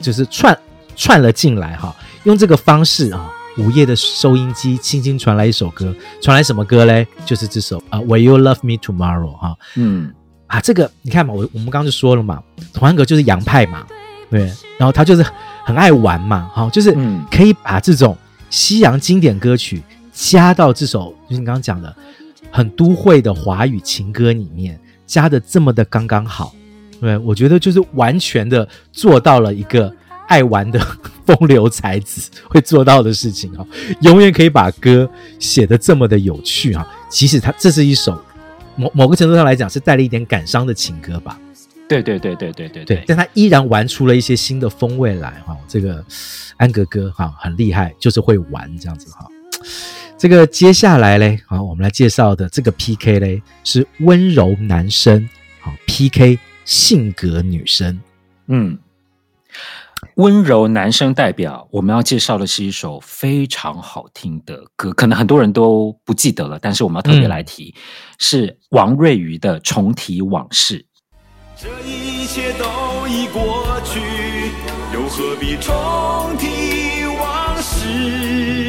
[0.00, 0.56] 就是串
[0.96, 1.94] 串了进来哈，
[2.24, 3.30] 用这个方式啊。
[3.56, 7.06] 午夜的收音机轻轻传来一首歌，传来什么歌嘞？
[7.24, 9.32] 就是这首啊，Will You Love Me Tomorrow？
[9.36, 10.12] 哈，嗯，
[10.48, 13.86] 啊，这个你看嘛，我我们刚刚就说了嘛，童安格就是洋派嘛，
[14.28, 14.40] 对，
[14.76, 15.24] 然后他就是
[15.64, 16.92] 很爱玩嘛，哈，就是
[17.30, 18.16] 可以把这种
[18.50, 19.80] 西洋经典歌曲
[20.12, 21.94] 加到这首，就是你刚刚讲的
[22.50, 26.52] 很都会的华语情歌里面，加的这么的刚刚好，
[27.00, 29.94] 对，我觉得就是完全的做到了一个。
[30.34, 30.80] 爱玩的
[31.24, 33.64] 风流才子会做到的事情啊，
[34.00, 36.84] 永远可以把歌写得这么的有趣啊。
[37.08, 38.20] 其实他这是一首
[38.74, 41.38] 某某个程度上来讲是带了一点感伤的情歌吧。
[41.88, 45.56] 对对对对对对对，但他依然玩出了一些新的风味来哈。
[45.68, 46.04] 这个
[46.56, 49.28] 安格哥哈很厉害，就是会玩这样子哈。
[50.18, 55.28] 这个接下来嘞，好，我们来介绍的这个 PK 嘞是温柔男生
[55.60, 58.00] 好 PK 性格女生，
[58.48, 58.76] 嗯。
[60.16, 67.74] 温柔男生代表，我们要介绍的是一首非常好听的歌，可能很多人都不记得了，但是我们要特别来提，
[68.20, 70.78] 是王瑞瑜的《重提往事》。
[71.56, 74.00] 这一切都已过去，
[74.92, 78.63] 又何必重提往事？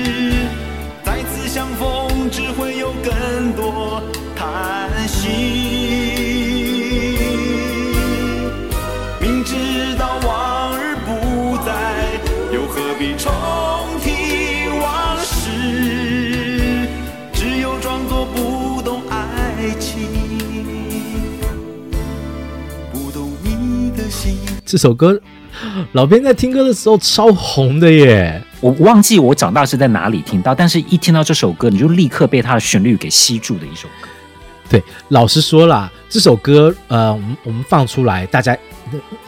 [24.65, 25.17] 这首歌，
[25.91, 28.41] 老编在听歌的时候超红的耶！
[28.59, 34.07] 我忘记我长大是在哪里听到，但是一听到这首歌，你就立刻被它的旋律给吸住的一首歌。
[34.67, 38.57] 对，老实说啦，这首歌，呃，我们我们放出来，大家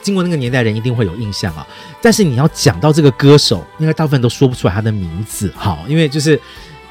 [0.01, 1.65] 经过那个年代人一定会有印象啊。
[2.01, 6.39] 但是你要讲到这个歌手，应该大部分都说不出来他的名字，哈，因为就是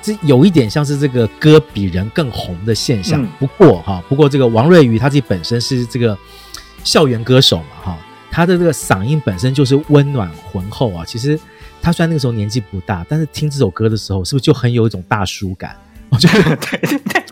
[0.00, 3.20] 这有一点像是这个歌比人更红的现象。
[3.20, 6.16] 嗯、不过哈，不过这个王瑞瑜他自己本身是这个
[6.84, 7.98] 校园歌手嘛，哈。
[8.36, 11.40] 他的这个嗓音本身就是温暖浑厚啊，其实
[11.80, 15.74] 他虽然那个时候年纪不大，但是听这首歌的时候，是不是就很有一种大叔感？
[16.10, 17.24] 我觉得对对对，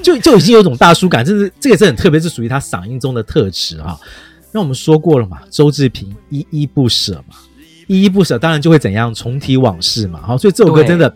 [0.00, 3.98] 就就已经有一种大叔感，这是这也是很特别，是属于他嗓音中的特质啊。
[4.52, 7.34] 那我们说过了嘛，周志平依依不舍嘛，
[7.88, 10.20] 依依不舍，当然就会怎样重提往事嘛。
[10.22, 11.12] 好，所以这首歌真的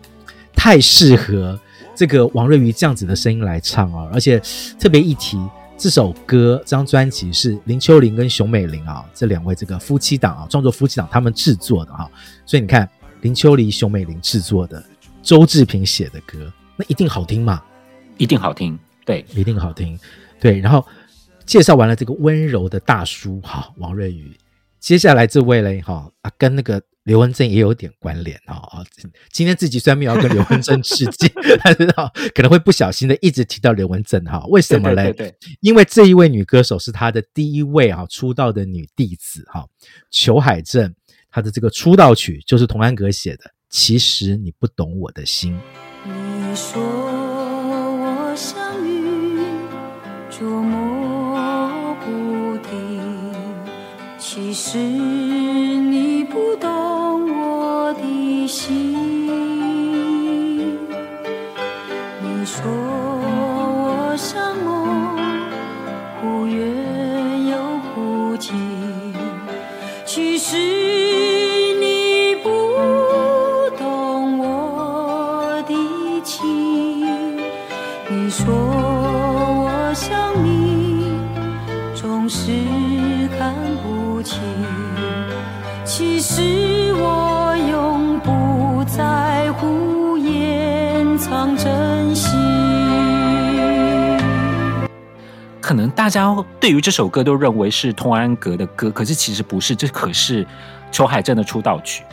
[0.53, 1.57] 太适合
[1.95, 4.37] 这个王瑞瑜这样子的声音来唱啊，而且
[4.77, 5.37] 特别一提。
[5.83, 12.09] 这首歌这张专辑是林秋离跟熊美玲啊这两位这个夫妻档啊创作夫妻档他们制作的哈，
[12.45, 14.81] 所以你看林秋离熊美玲制作的
[15.21, 17.61] 周志平写的歌，那一定好听嘛？
[18.17, 19.99] 一定好听，对，一定好听，
[20.39, 20.57] 对。
[20.61, 20.87] 然后
[21.45, 24.39] 介绍完了这个温柔的大叔哈王瑞宇，
[24.79, 28.83] 接下来这位嘞哈啊跟那个刘文正也有点关联啊啊！
[29.29, 31.29] 今天自己虽然没有要跟刘文正致敬，
[31.61, 34.41] 但是啊，可能会不小心的一直提到刘文正哈。
[34.47, 35.03] 为什么嘞？
[35.03, 39.67] 对对对对，因为这一位女歌手是她的第一位啊出道的女弟子哈，
[40.09, 40.95] 裘海正，
[41.29, 43.51] 她的这个出道曲就是童安格写的。
[43.69, 45.59] 其实你不懂我的心。
[46.05, 49.43] 你说我像云，
[50.29, 53.01] 捉摸不定，
[54.17, 55.42] 其实。
[58.53, 58.93] 心，
[62.21, 62.92] 你说。
[96.63, 100.47] 对于这首歌都认为是童安格的歌，可是其实不是，这可是
[100.93, 102.05] 裘海正的出道曲。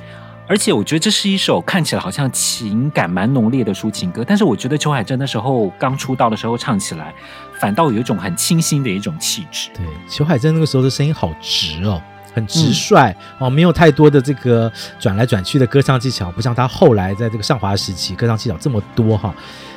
[0.48, 7.14] 而且我觉得这是一首看起来好像情感蛮浓烈的抒情歌，但是我觉得裘海正那时候刚出道的时候唱起来，
[7.60, 9.70] 反倒有一种很清新的一种气质。
[9.72, 12.02] 对，裘海正那个时候的声音好直哦，
[12.32, 19.34] 很直率、嗯、哦，没有太多的这个转来转去的歌唱技巧，不像他后来在这个上华时期歌唱技巧这么多哈。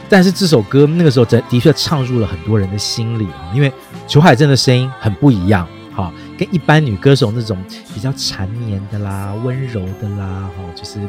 [0.10, 3.72] 但是这首歌那个时候真的确唱入了很多人的心里啊，因为
[4.08, 7.58] 裘海正的声音很不一样，哈，跟一般女歌手那种
[7.93, 10.99] 比较缠绵的啦、温柔的啦，哈，就是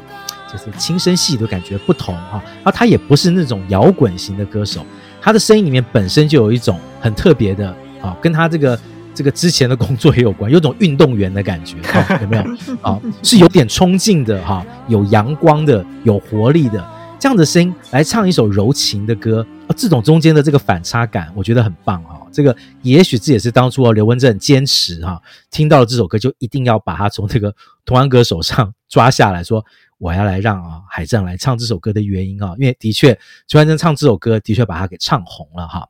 [0.50, 2.40] 就是轻声细语的感觉不同哈。
[2.56, 4.86] 然后她也不是那种摇滚型的歌手，
[5.20, 7.68] 她的声音里面本身就有一种很特别的
[8.00, 8.78] 啊，跟她这个
[9.14, 11.76] 这个之前的工作也有关， 有种运动员的感觉，
[12.20, 12.44] 有没有？
[12.82, 16.84] 啊，是有点冲劲的哈，有阳光的，有活力的。
[17.18, 22.20] 这样的声音来唱一首柔情的歌，这种中间的这个反差感，我觉得很棒哈。
[22.30, 27.54] 这个也许这也是当初啊刘文正坚持哈，听到了这首歌就一定要把它从这个
[27.86, 29.64] 童安格手上抓下来说，
[29.96, 35.88] 我要来让啊海正来唱这首歌的原因啊，因为的确裘海正唱这首歌的确把它给唱红了哈。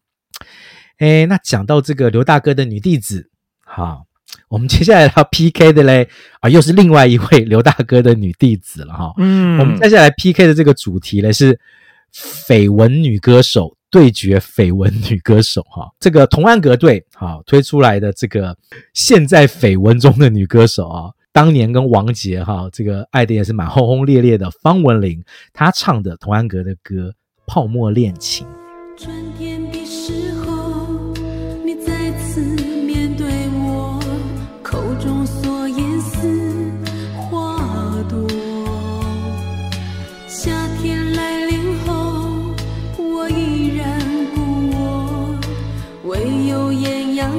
[0.99, 3.31] 诶，那讲到这个刘大哥的女弟子
[3.65, 4.03] 哈。
[4.49, 6.09] 我们接下来要 PK 的嘞
[6.41, 9.13] 啊，又是另外一位刘大哥的女弟子了哈。
[9.19, 11.59] 嗯，我们接下来 PK 的这个主题呢是
[12.13, 15.89] 绯闻女歌手对决绯闻女歌手哈。
[15.99, 18.57] 这个童安格队哈推出来的这个
[18.93, 25.23] 现在绯闻中的女歌手啊，当年跟王杰哈这个爱的也是蛮轰轰烈烈的方文琳，
[25.53, 27.11] 她唱的童安格的歌
[27.47, 28.47] 《泡沫恋情》。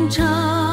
[0.09, 0.64] 长。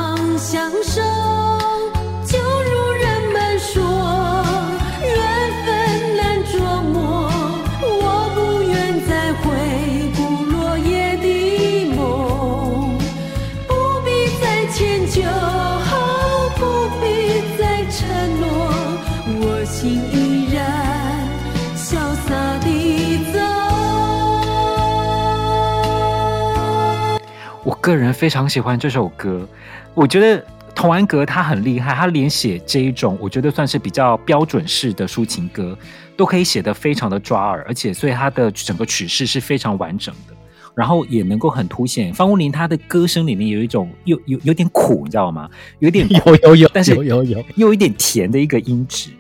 [27.83, 29.47] 个人非常喜欢这首歌，
[29.93, 35.77] 我觉得童安格他很厉害，他连写这一种我觉得算是比较标准式的抒情歌，
[36.17, 40.35] 都可以写得非常的抓耳，而且所以他的整个曲式是非常完整的，
[40.77, 45.51] 然后也能够很凸显方文琳她的歌声里面有一种有有有点苦，你知道吗？
[45.81, 49.11] 有点 有有有，但是有有有又有一点甜的一个音质，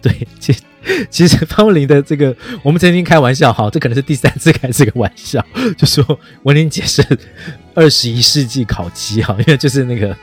[0.00, 0.62] 对，其实。
[1.10, 5.44] 其实方文琳的这个，我们曾经开玩笑哈，这可能是第三次开这个玩笑，
[5.76, 7.04] 就说文琳姐是
[7.74, 10.16] 二十一世纪烤鸡哈，因为就是那个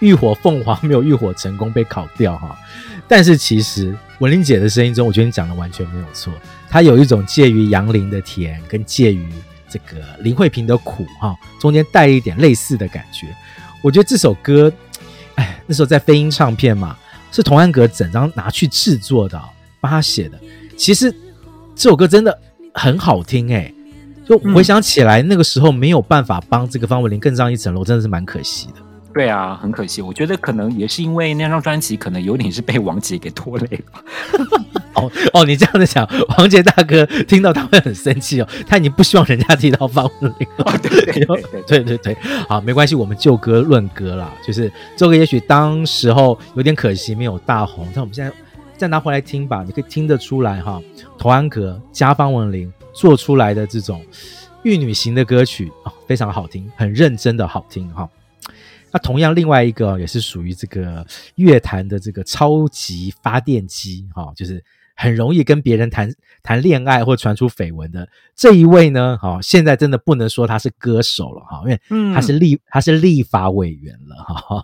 [0.00, 2.58] 浴火凤凰没有浴火成功被烤掉哈。
[3.06, 6.32] 但是其实文琳姐的声音中，我觉得你讲的完全没有错，
[6.70, 9.28] 她有一种介于杨林的甜跟介于
[9.68, 13.26] 这个林慧萍的苦哈，中间带一点类似的感觉。
[13.82, 14.72] 我觉得这首歌，
[15.34, 16.96] 哎，那时候在飞鹰唱片嘛，
[17.30, 19.38] 是童安格整张拿去制作的。
[19.84, 20.38] 帮他写的，
[20.78, 21.14] 其实
[21.76, 22.38] 这首歌真的
[22.72, 23.70] 很好听哎，
[24.26, 28.74] 就回想起来，那个时候没有办法帮这个方文琳更上一层楼，真的是蛮可惜的。
[29.12, 30.00] 对啊，很可惜。
[30.00, 34.02] 我觉得可能也是因为那张专辑可能有点是被王杰给拖累了。
[34.94, 36.08] 哦哦，你这样子想，
[36.38, 40.78] 王杰大哥听到他会很生气哦，他已经不希望人家提到方文琳了。
[40.82, 42.16] 对对对对对对对，
[42.48, 48.32] 好，没关系，我们就歌论歌啦，就是这个也许当时候有点可惜没有大红，但我们现在。
[48.84, 50.78] 再拿回来听吧，你可以听得出来哈，
[51.16, 54.04] 童安格加方文琳做出来的这种
[54.62, 58.06] 玉女型的歌曲啊，非常好听，很认真的好听哈。
[58.92, 61.02] 那同样另外一个也是属于这个
[61.36, 64.62] 乐坛的这个超级发电机哈，就是
[64.94, 66.12] 很容易跟别人谈
[66.42, 68.06] 谈恋爱或传出绯闻的
[68.36, 71.80] 这一位呢，哈，现在真的不能说他是歌手了哈，因为
[72.14, 74.62] 他是立他是立法委员了哈，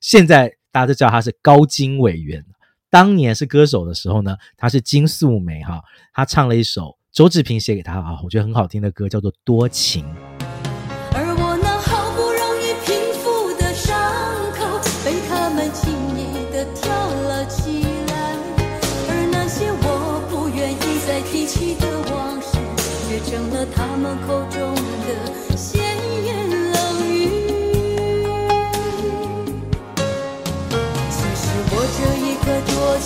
[0.00, 2.44] 现在大家都叫他是高金委员。
[2.90, 5.80] 当年是歌手的时候呢，他是金素梅哈，
[6.12, 10.04] 他唱了一首周志平写给他啊，我觉得很好听的歌，叫做《多情》。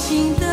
[0.07, 0.43] 心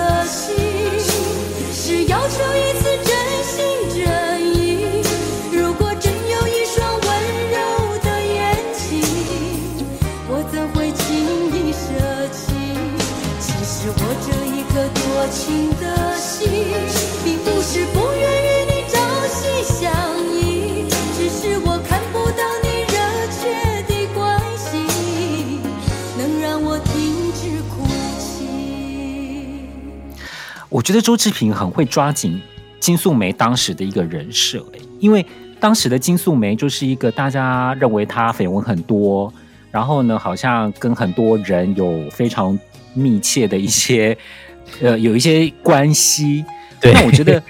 [30.71, 32.41] 我觉得周志平很会抓紧
[32.79, 34.65] 金素梅当时的一个人设，
[34.99, 35.23] 因为
[35.59, 39.31] 当时的金素梅就是一个大家认为她绯闻很多，
[39.69, 42.57] 然后呢，好像跟很多人有非常
[42.93, 44.17] 密切的一些
[44.81, 46.45] 呃有一些关系。
[46.79, 47.43] 对，那我觉得，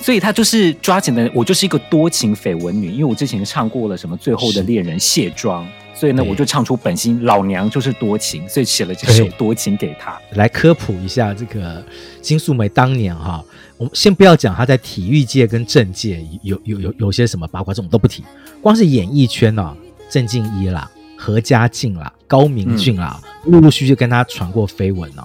[0.00, 5.68] 所以她就是抓紧的，我就是一个多情绯闻女，因为我之前唱过了什么最后的恋人卸妆。
[5.94, 10.20] 所以呢，我就唱出本心，老娘就是多情，所以写了这首《多情》给他。
[10.32, 11.84] 来科普一下这个
[12.20, 13.42] 金素梅当年哈，
[13.76, 18.24] 我们先不要讲她在体育界跟政界有有有有些什么八卦，这种都不提。
[18.60, 19.76] 光是演艺圈呢，
[20.10, 25.24] 郑敬一啦、何家劲啦、高明俊啦，陆陆续续跟他传过绯闻呢。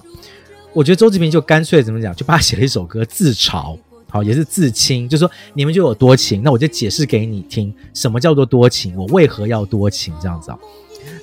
[0.72, 3.76] 我觉得周志平就干脆怎么讲，就帮他写了一首歌自嘲。
[4.10, 10.58] 好，也是自清，就是说你们就有多情，那我就解释给你听，什么叫做多情，我为何要多情这样子啊？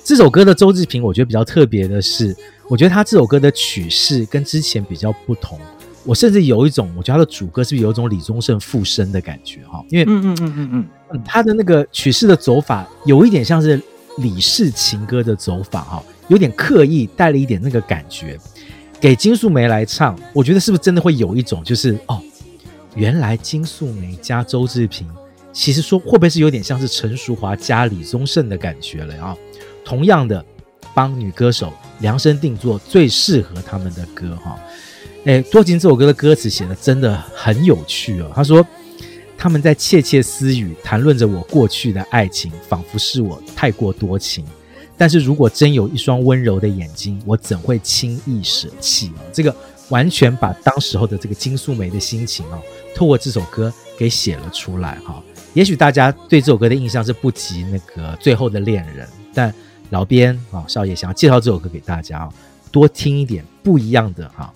[0.03, 2.35] 这首歌的周志平，我觉得比较特别的是，
[2.69, 5.59] 我觉得他这首歌的曲式跟之前比较不同，
[6.05, 9.83] 我甚至有一种，我觉得他的主歌是不是有一种李宗盛附身的感觉哈？
[9.89, 13.81] 因为嗯嗯嗯嗯嗯，他的那个曲式的走法有一点像是
[14.19, 18.39] 李氏情歌的走法哈，有点刻意，带了一点那个感觉，
[19.01, 22.21] 给金素梅来唱，我觉得是不是真的会有一种就是哦。
[22.97, 25.07] 原来金素梅加周志平，
[25.53, 29.37] 其实说会不会是有点像是陈淑华加李宗盛的感觉了啊？
[29.85, 30.43] 同样的，
[30.95, 34.59] 帮女歌手量身定做最适合他们的歌哈。
[35.25, 38.31] 诶，多情这首歌的歌词写得真的很有趣哦。
[38.33, 38.65] 他说
[39.37, 44.43] 他们在窃窃私语谈论着我过去的爱情，仿佛是我太过多情。
[44.97, 49.21] 但是如果真有一双温柔的眼睛，我怎会轻易舍弃啊？
[49.31, 49.55] 这个
[49.89, 52.59] 完全把当时候的这个金素梅的心情啊。
[52.97, 55.21] 透过这首歌给写了出来哈，
[55.53, 59.53] 也许大家对这首歌的印象是不及那个最后的恋人，但
[59.91, 62.33] 老编啊少爷想要介绍这首歌给大家啊，
[62.71, 64.51] 多听一点不一样的哈，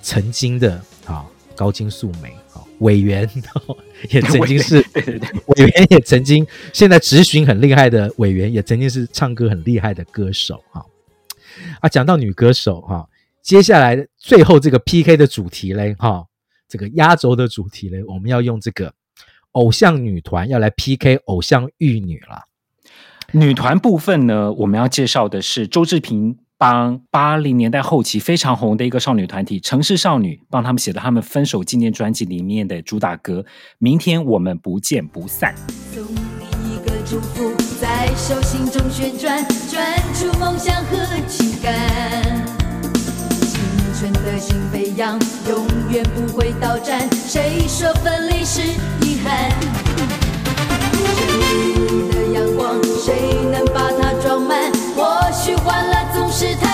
[0.00, 3.28] 曾经的啊高金素梅啊 委员
[4.08, 4.82] 也曾经是
[5.46, 10.82] 委员也曾经现在执询很厉害的委员也曾经是唱歌很厉害的歌手哈
[11.80, 13.06] 啊讲到女歌手哈，
[13.42, 16.24] 接下来最后这个 PK 的主题嘞哈。
[16.74, 18.92] 这个压轴的主题呢，我们要用这个
[19.52, 22.48] 偶像女团要来 PK 偶像玉女了。
[23.30, 33.42] 女团部分呢，我们要介绍的是周志平帮八零年代后期非常红的一个少女团体城市少女帮他们写的他们分手纪念专辑里面的主打歌
[33.78, 35.54] 《明天我们不见不散》。
[35.94, 42.53] 送你一个祝福，在手心中旋转，转出梦想和情感。
[44.04, 47.00] 青春的心飞扬，永远不会倒转。
[47.26, 48.60] 谁说分离是
[49.00, 49.50] 遗憾？
[50.92, 54.70] 生命的阳光，谁能把它装满？
[54.94, 56.73] 或许欢乐总是太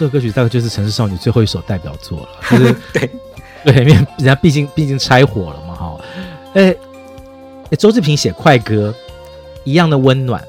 [0.00, 3.10] 这首歌曲大概就是城市少女最后一首代表作了，就是 对
[3.66, 6.00] 对，因为人家毕竟毕竟拆伙了嘛，哈。
[6.54, 6.74] 哎，
[7.78, 8.94] 周志平写快歌，
[9.62, 10.42] 一样的温暖，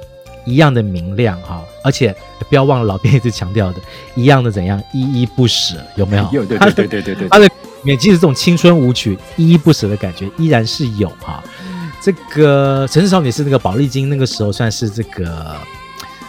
[0.45, 1.61] 一样的明亮，哈。
[1.83, 2.15] 而且
[2.47, 3.81] 不要忘了老编一直强调的，
[4.15, 6.29] 一样的怎样依依不舍，有没有？
[6.31, 7.27] 有，对对对对对对。
[7.27, 7.51] 他的里
[7.83, 11.43] 面即使这种青春舞曲，依依不舍的感觉依然是有哈。
[12.01, 15.57] 这个城市少女是那个宝丽金那个时候算是这个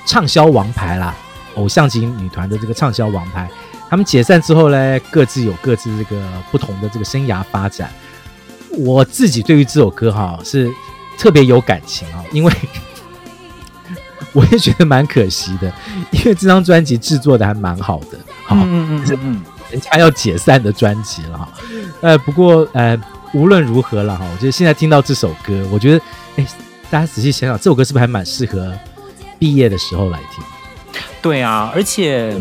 [0.07, 1.15] 畅销王牌啦，
[1.57, 3.51] 偶像型女团的这个畅销王牌。
[3.89, 7.91] 他们解散之后呢，各自有各自这个不同的这个生涯发展。
[8.79, 10.73] 我自己对于这首歌哈是
[11.19, 12.53] 特别有感情啊，因为
[14.33, 15.71] 我也觉得蛮可惜的，
[16.11, 21.49] 因为这张专辑制作的还蛮好的，好，嗯嗯嗯嗯，人家要解散的专辑了哈。
[22.01, 22.99] 呃，不过呃，
[23.35, 26.03] 无论如何了哈，我觉得现在听到这首歌，我觉得
[26.37, 26.47] 哎，
[26.89, 28.75] 大家仔细想想，这首歌是不是还蛮适合
[29.39, 30.43] 毕业的时候来听？
[31.21, 32.41] 对啊，而且。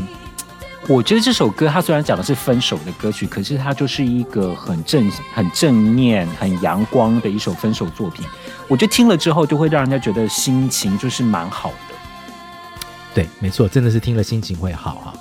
[0.88, 8.26] 我觉得这首歌，它虽然讲的是分手的歌曲，可是它就是一个很正、很正面、很阳光的一首分手作品。
[8.68, 11.96] 我觉得听了之后，就会让人家觉得心情就是蛮好的。
[13.14, 15.14] 对，没错，真的是听了心情会好哈。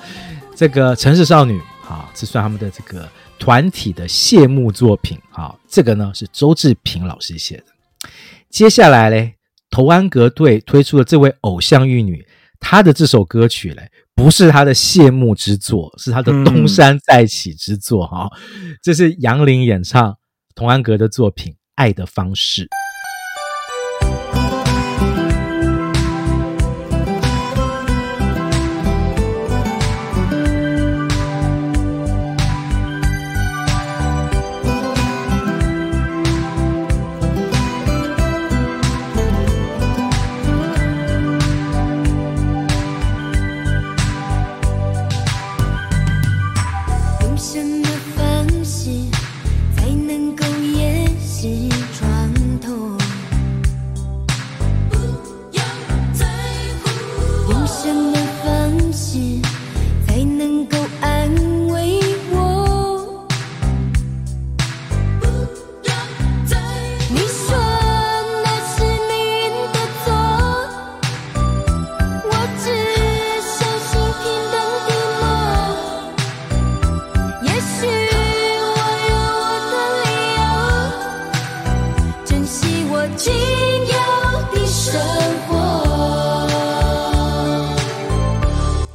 [0.57, 3.07] 这个城市少女，啊，是算他们的这个
[3.39, 5.18] 团体的谢幕作品。
[5.31, 7.64] 哈，这个呢是周志平老师写的。
[8.49, 9.35] 接下来嘞，
[9.70, 12.26] 投安格队推出了这位偶像玉女，
[12.61, 13.91] 她的这首歌曲嘞。
[14.13, 18.77] 不是他的谢幕之作，是他的东山再起之作哈、嗯。
[18.83, 20.15] 这是杨林演唱
[20.55, 22.67] 童安格的作品《爱的方式》。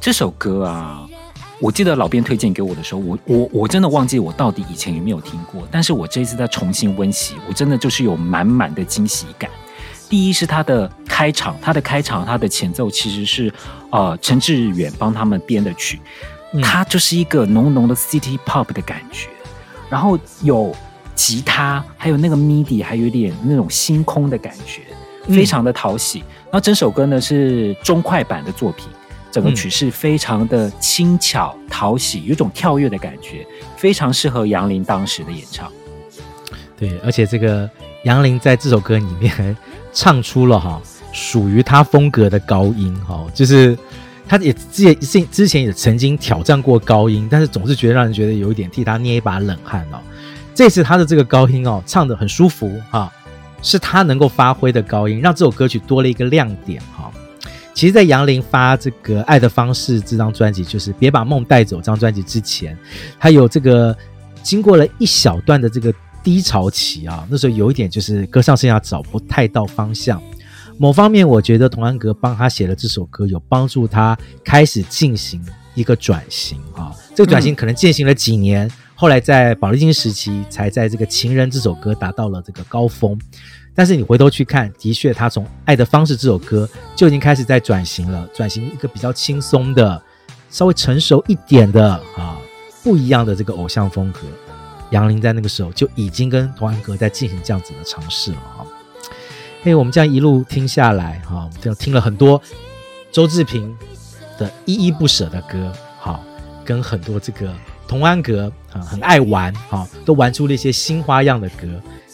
[0.06, 1.04] 这首歌啊，
[1.58, 5.66] 我记得老编推荐给我的时候，我我我真的忘记我到底以前有没有听过。
[5.68, 9.50] 但是我这一次再重新温习，我真的就是有满满的惊喜感。
[10.08, 13.52] 第一是它的开场，它的开场，它的前奏其实是
[13.90, 15.98] 呃陈志远帮他们编的曲，
[16.62, 19.28] 它就是一个浓浓的 City Pop 的感觉，
[19.90, 20.72] 然后有
[21.16, 24.82] 吉他，还有那个 MIDI，还有点那种星空的感觉，
[25.34, 26.20] 非常的讨喜。
[26.44, 28.86] 然后整首歌呢是中快板的作品。
[29.36, 35.70] 整个曲式非常的轻巧讨喜，有种跳跃的感觉，非常适合杨林当时的演唱。
[36.74, 37.68] 对，而且这个
[38.04, 39.54] 杨林在这首歌里面
[39.92, 40.80] 唱出了哈
[41.12, 43.78] 属于他风格的高音哈，就是
[44.26, 50.00] 他也之前之前也曾经挑战过高音，但是总是觉得让人觉得有一点替他捏一把冷汗哦。
[50.54, 53.12] 这次他的这个高音哦唱的很舒服哈，
[53.60, 57.12] 是他能够发挥的高音，让这首歌曲多了一个亮点哈。
[57.76, 62.76] 其实，在杨林发这个《爱的方式》这张专辑，就是《别把梦带走》这张专辑之前，
[63.20, 63.94] 他有这个
[64.42, 65.92] 经过了一小段的这个
[66.24, 70.22] 低潮期啊，那时候有一点就是歌唱生涯找不太到方向。
[70.78, 76.94] 某方面，我觉得童安格帮他写了这首歌，有帮助他开始进行一个转型啊。
[77.14, 83.20] 这个转型可能进行了几年，后来在宝丽金时期，才在这个《情人》这首歌达到了这个高峰。
[83.76, 86.66] 但是你回头去看，的确，他从《爱的方式》这首歌
[86.96, 90.02] 就已经开始在转型了，转型一个比较轻松的、
[90.48, 92.38] 稍微成熟一点的啊，
[92.82, 94.20] 不一样的这个偶像风格。
[94.92, 98.66] 杨林在那个时候就已经跟童安格在进行这样子的尝试了哈。
[99.64, 102.40] 哎，我们这样一路听下来哈，我们这样听了很多
[103.12, 103.76] 周志平
[104.38, 106.24] 的依依不舍的歌，好，
[106.64, 107.52] 跟很多这个
[107.86, 111.68] 童安格啊很爱玩哈，都玩出了一些新花样的歌，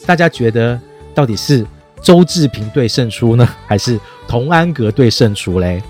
[0.05, 0.81] 大家觉得？
[1.15, 1.67] 到底是
[2.01, 5.83] 周志平队胜出呢， 还是童安格队胜出嘞？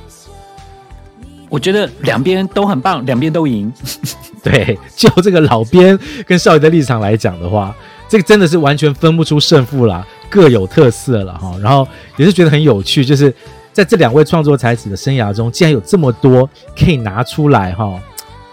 [1.49, 3.73] 我觉得两边都很棒，两边都赢。
[4.43, 7.75] 对，就这个老编跟少爷的立场来讲的话，
[8.09, 11.55] 这个真的是完全分不出胜负啦，各有特色了哈。
[11.61, 13.33] 然后也是觉得很有趣，就是
[13.73, 18.01] 在这两位创作才子的生涯中，竟然有这么多可以拿出来哈，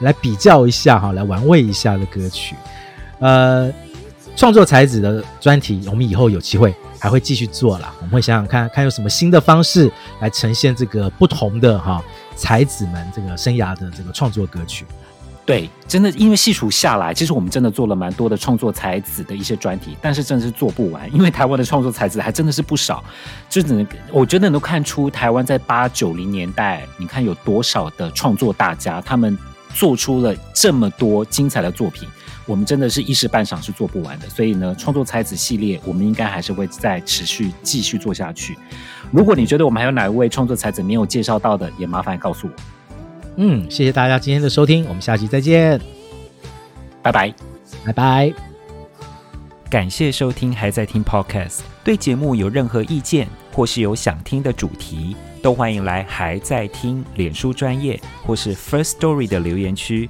[0.01, 2.53] 来比较一下哈，来玩味一下的歌曲。
[3.19, 3.71] 呃，
[4.39, 7.93] 创作才子的专题，我们以后有机会还会继续做啦。
[7.97, 12.01] 我们会想想看看有什么新的方式来呈现这个不同的哈
[12.37, 14.85] 才子们这个生涯的这个创作歌曲。
[15.45, 23.03] 对，真的，因为细数下来，其实我们真的做了蛮多的创作才子的一些专题，但是真的是做不完，因为台湾的创作才子还真的是不少，
[23.49, 29.37] 就只能我觉得能够看出台湾在八九零年代，你看有多少的创作大家，他们
[29.73, 32.07] 做出了这么多精彩的作品，
[32.49, 34.27] 我们真的是一时半晌是做不完的。
[34.27, 38.57] 所以呢，创作才子系列，我们应该还是会再持续继续做下去。
[39.11, 42.53] 如果你觉得我们还有哪一位创作才子没有介绍到的，也麻烦告诉我。
[43.35, 45.79] 嗯，谢谢大家今天的收听，我们下期再见，
[47.03, 47.33] 拜拜，
[47.85, 48.33] 拜拜。
[49.69, 51.59] 感谢收听，还在听 Podcast。
[51.83, 60.09] 对节目有任何意见，或是有想听的主题，都欢迎来还在听脸书专业或是 First Story 的留言区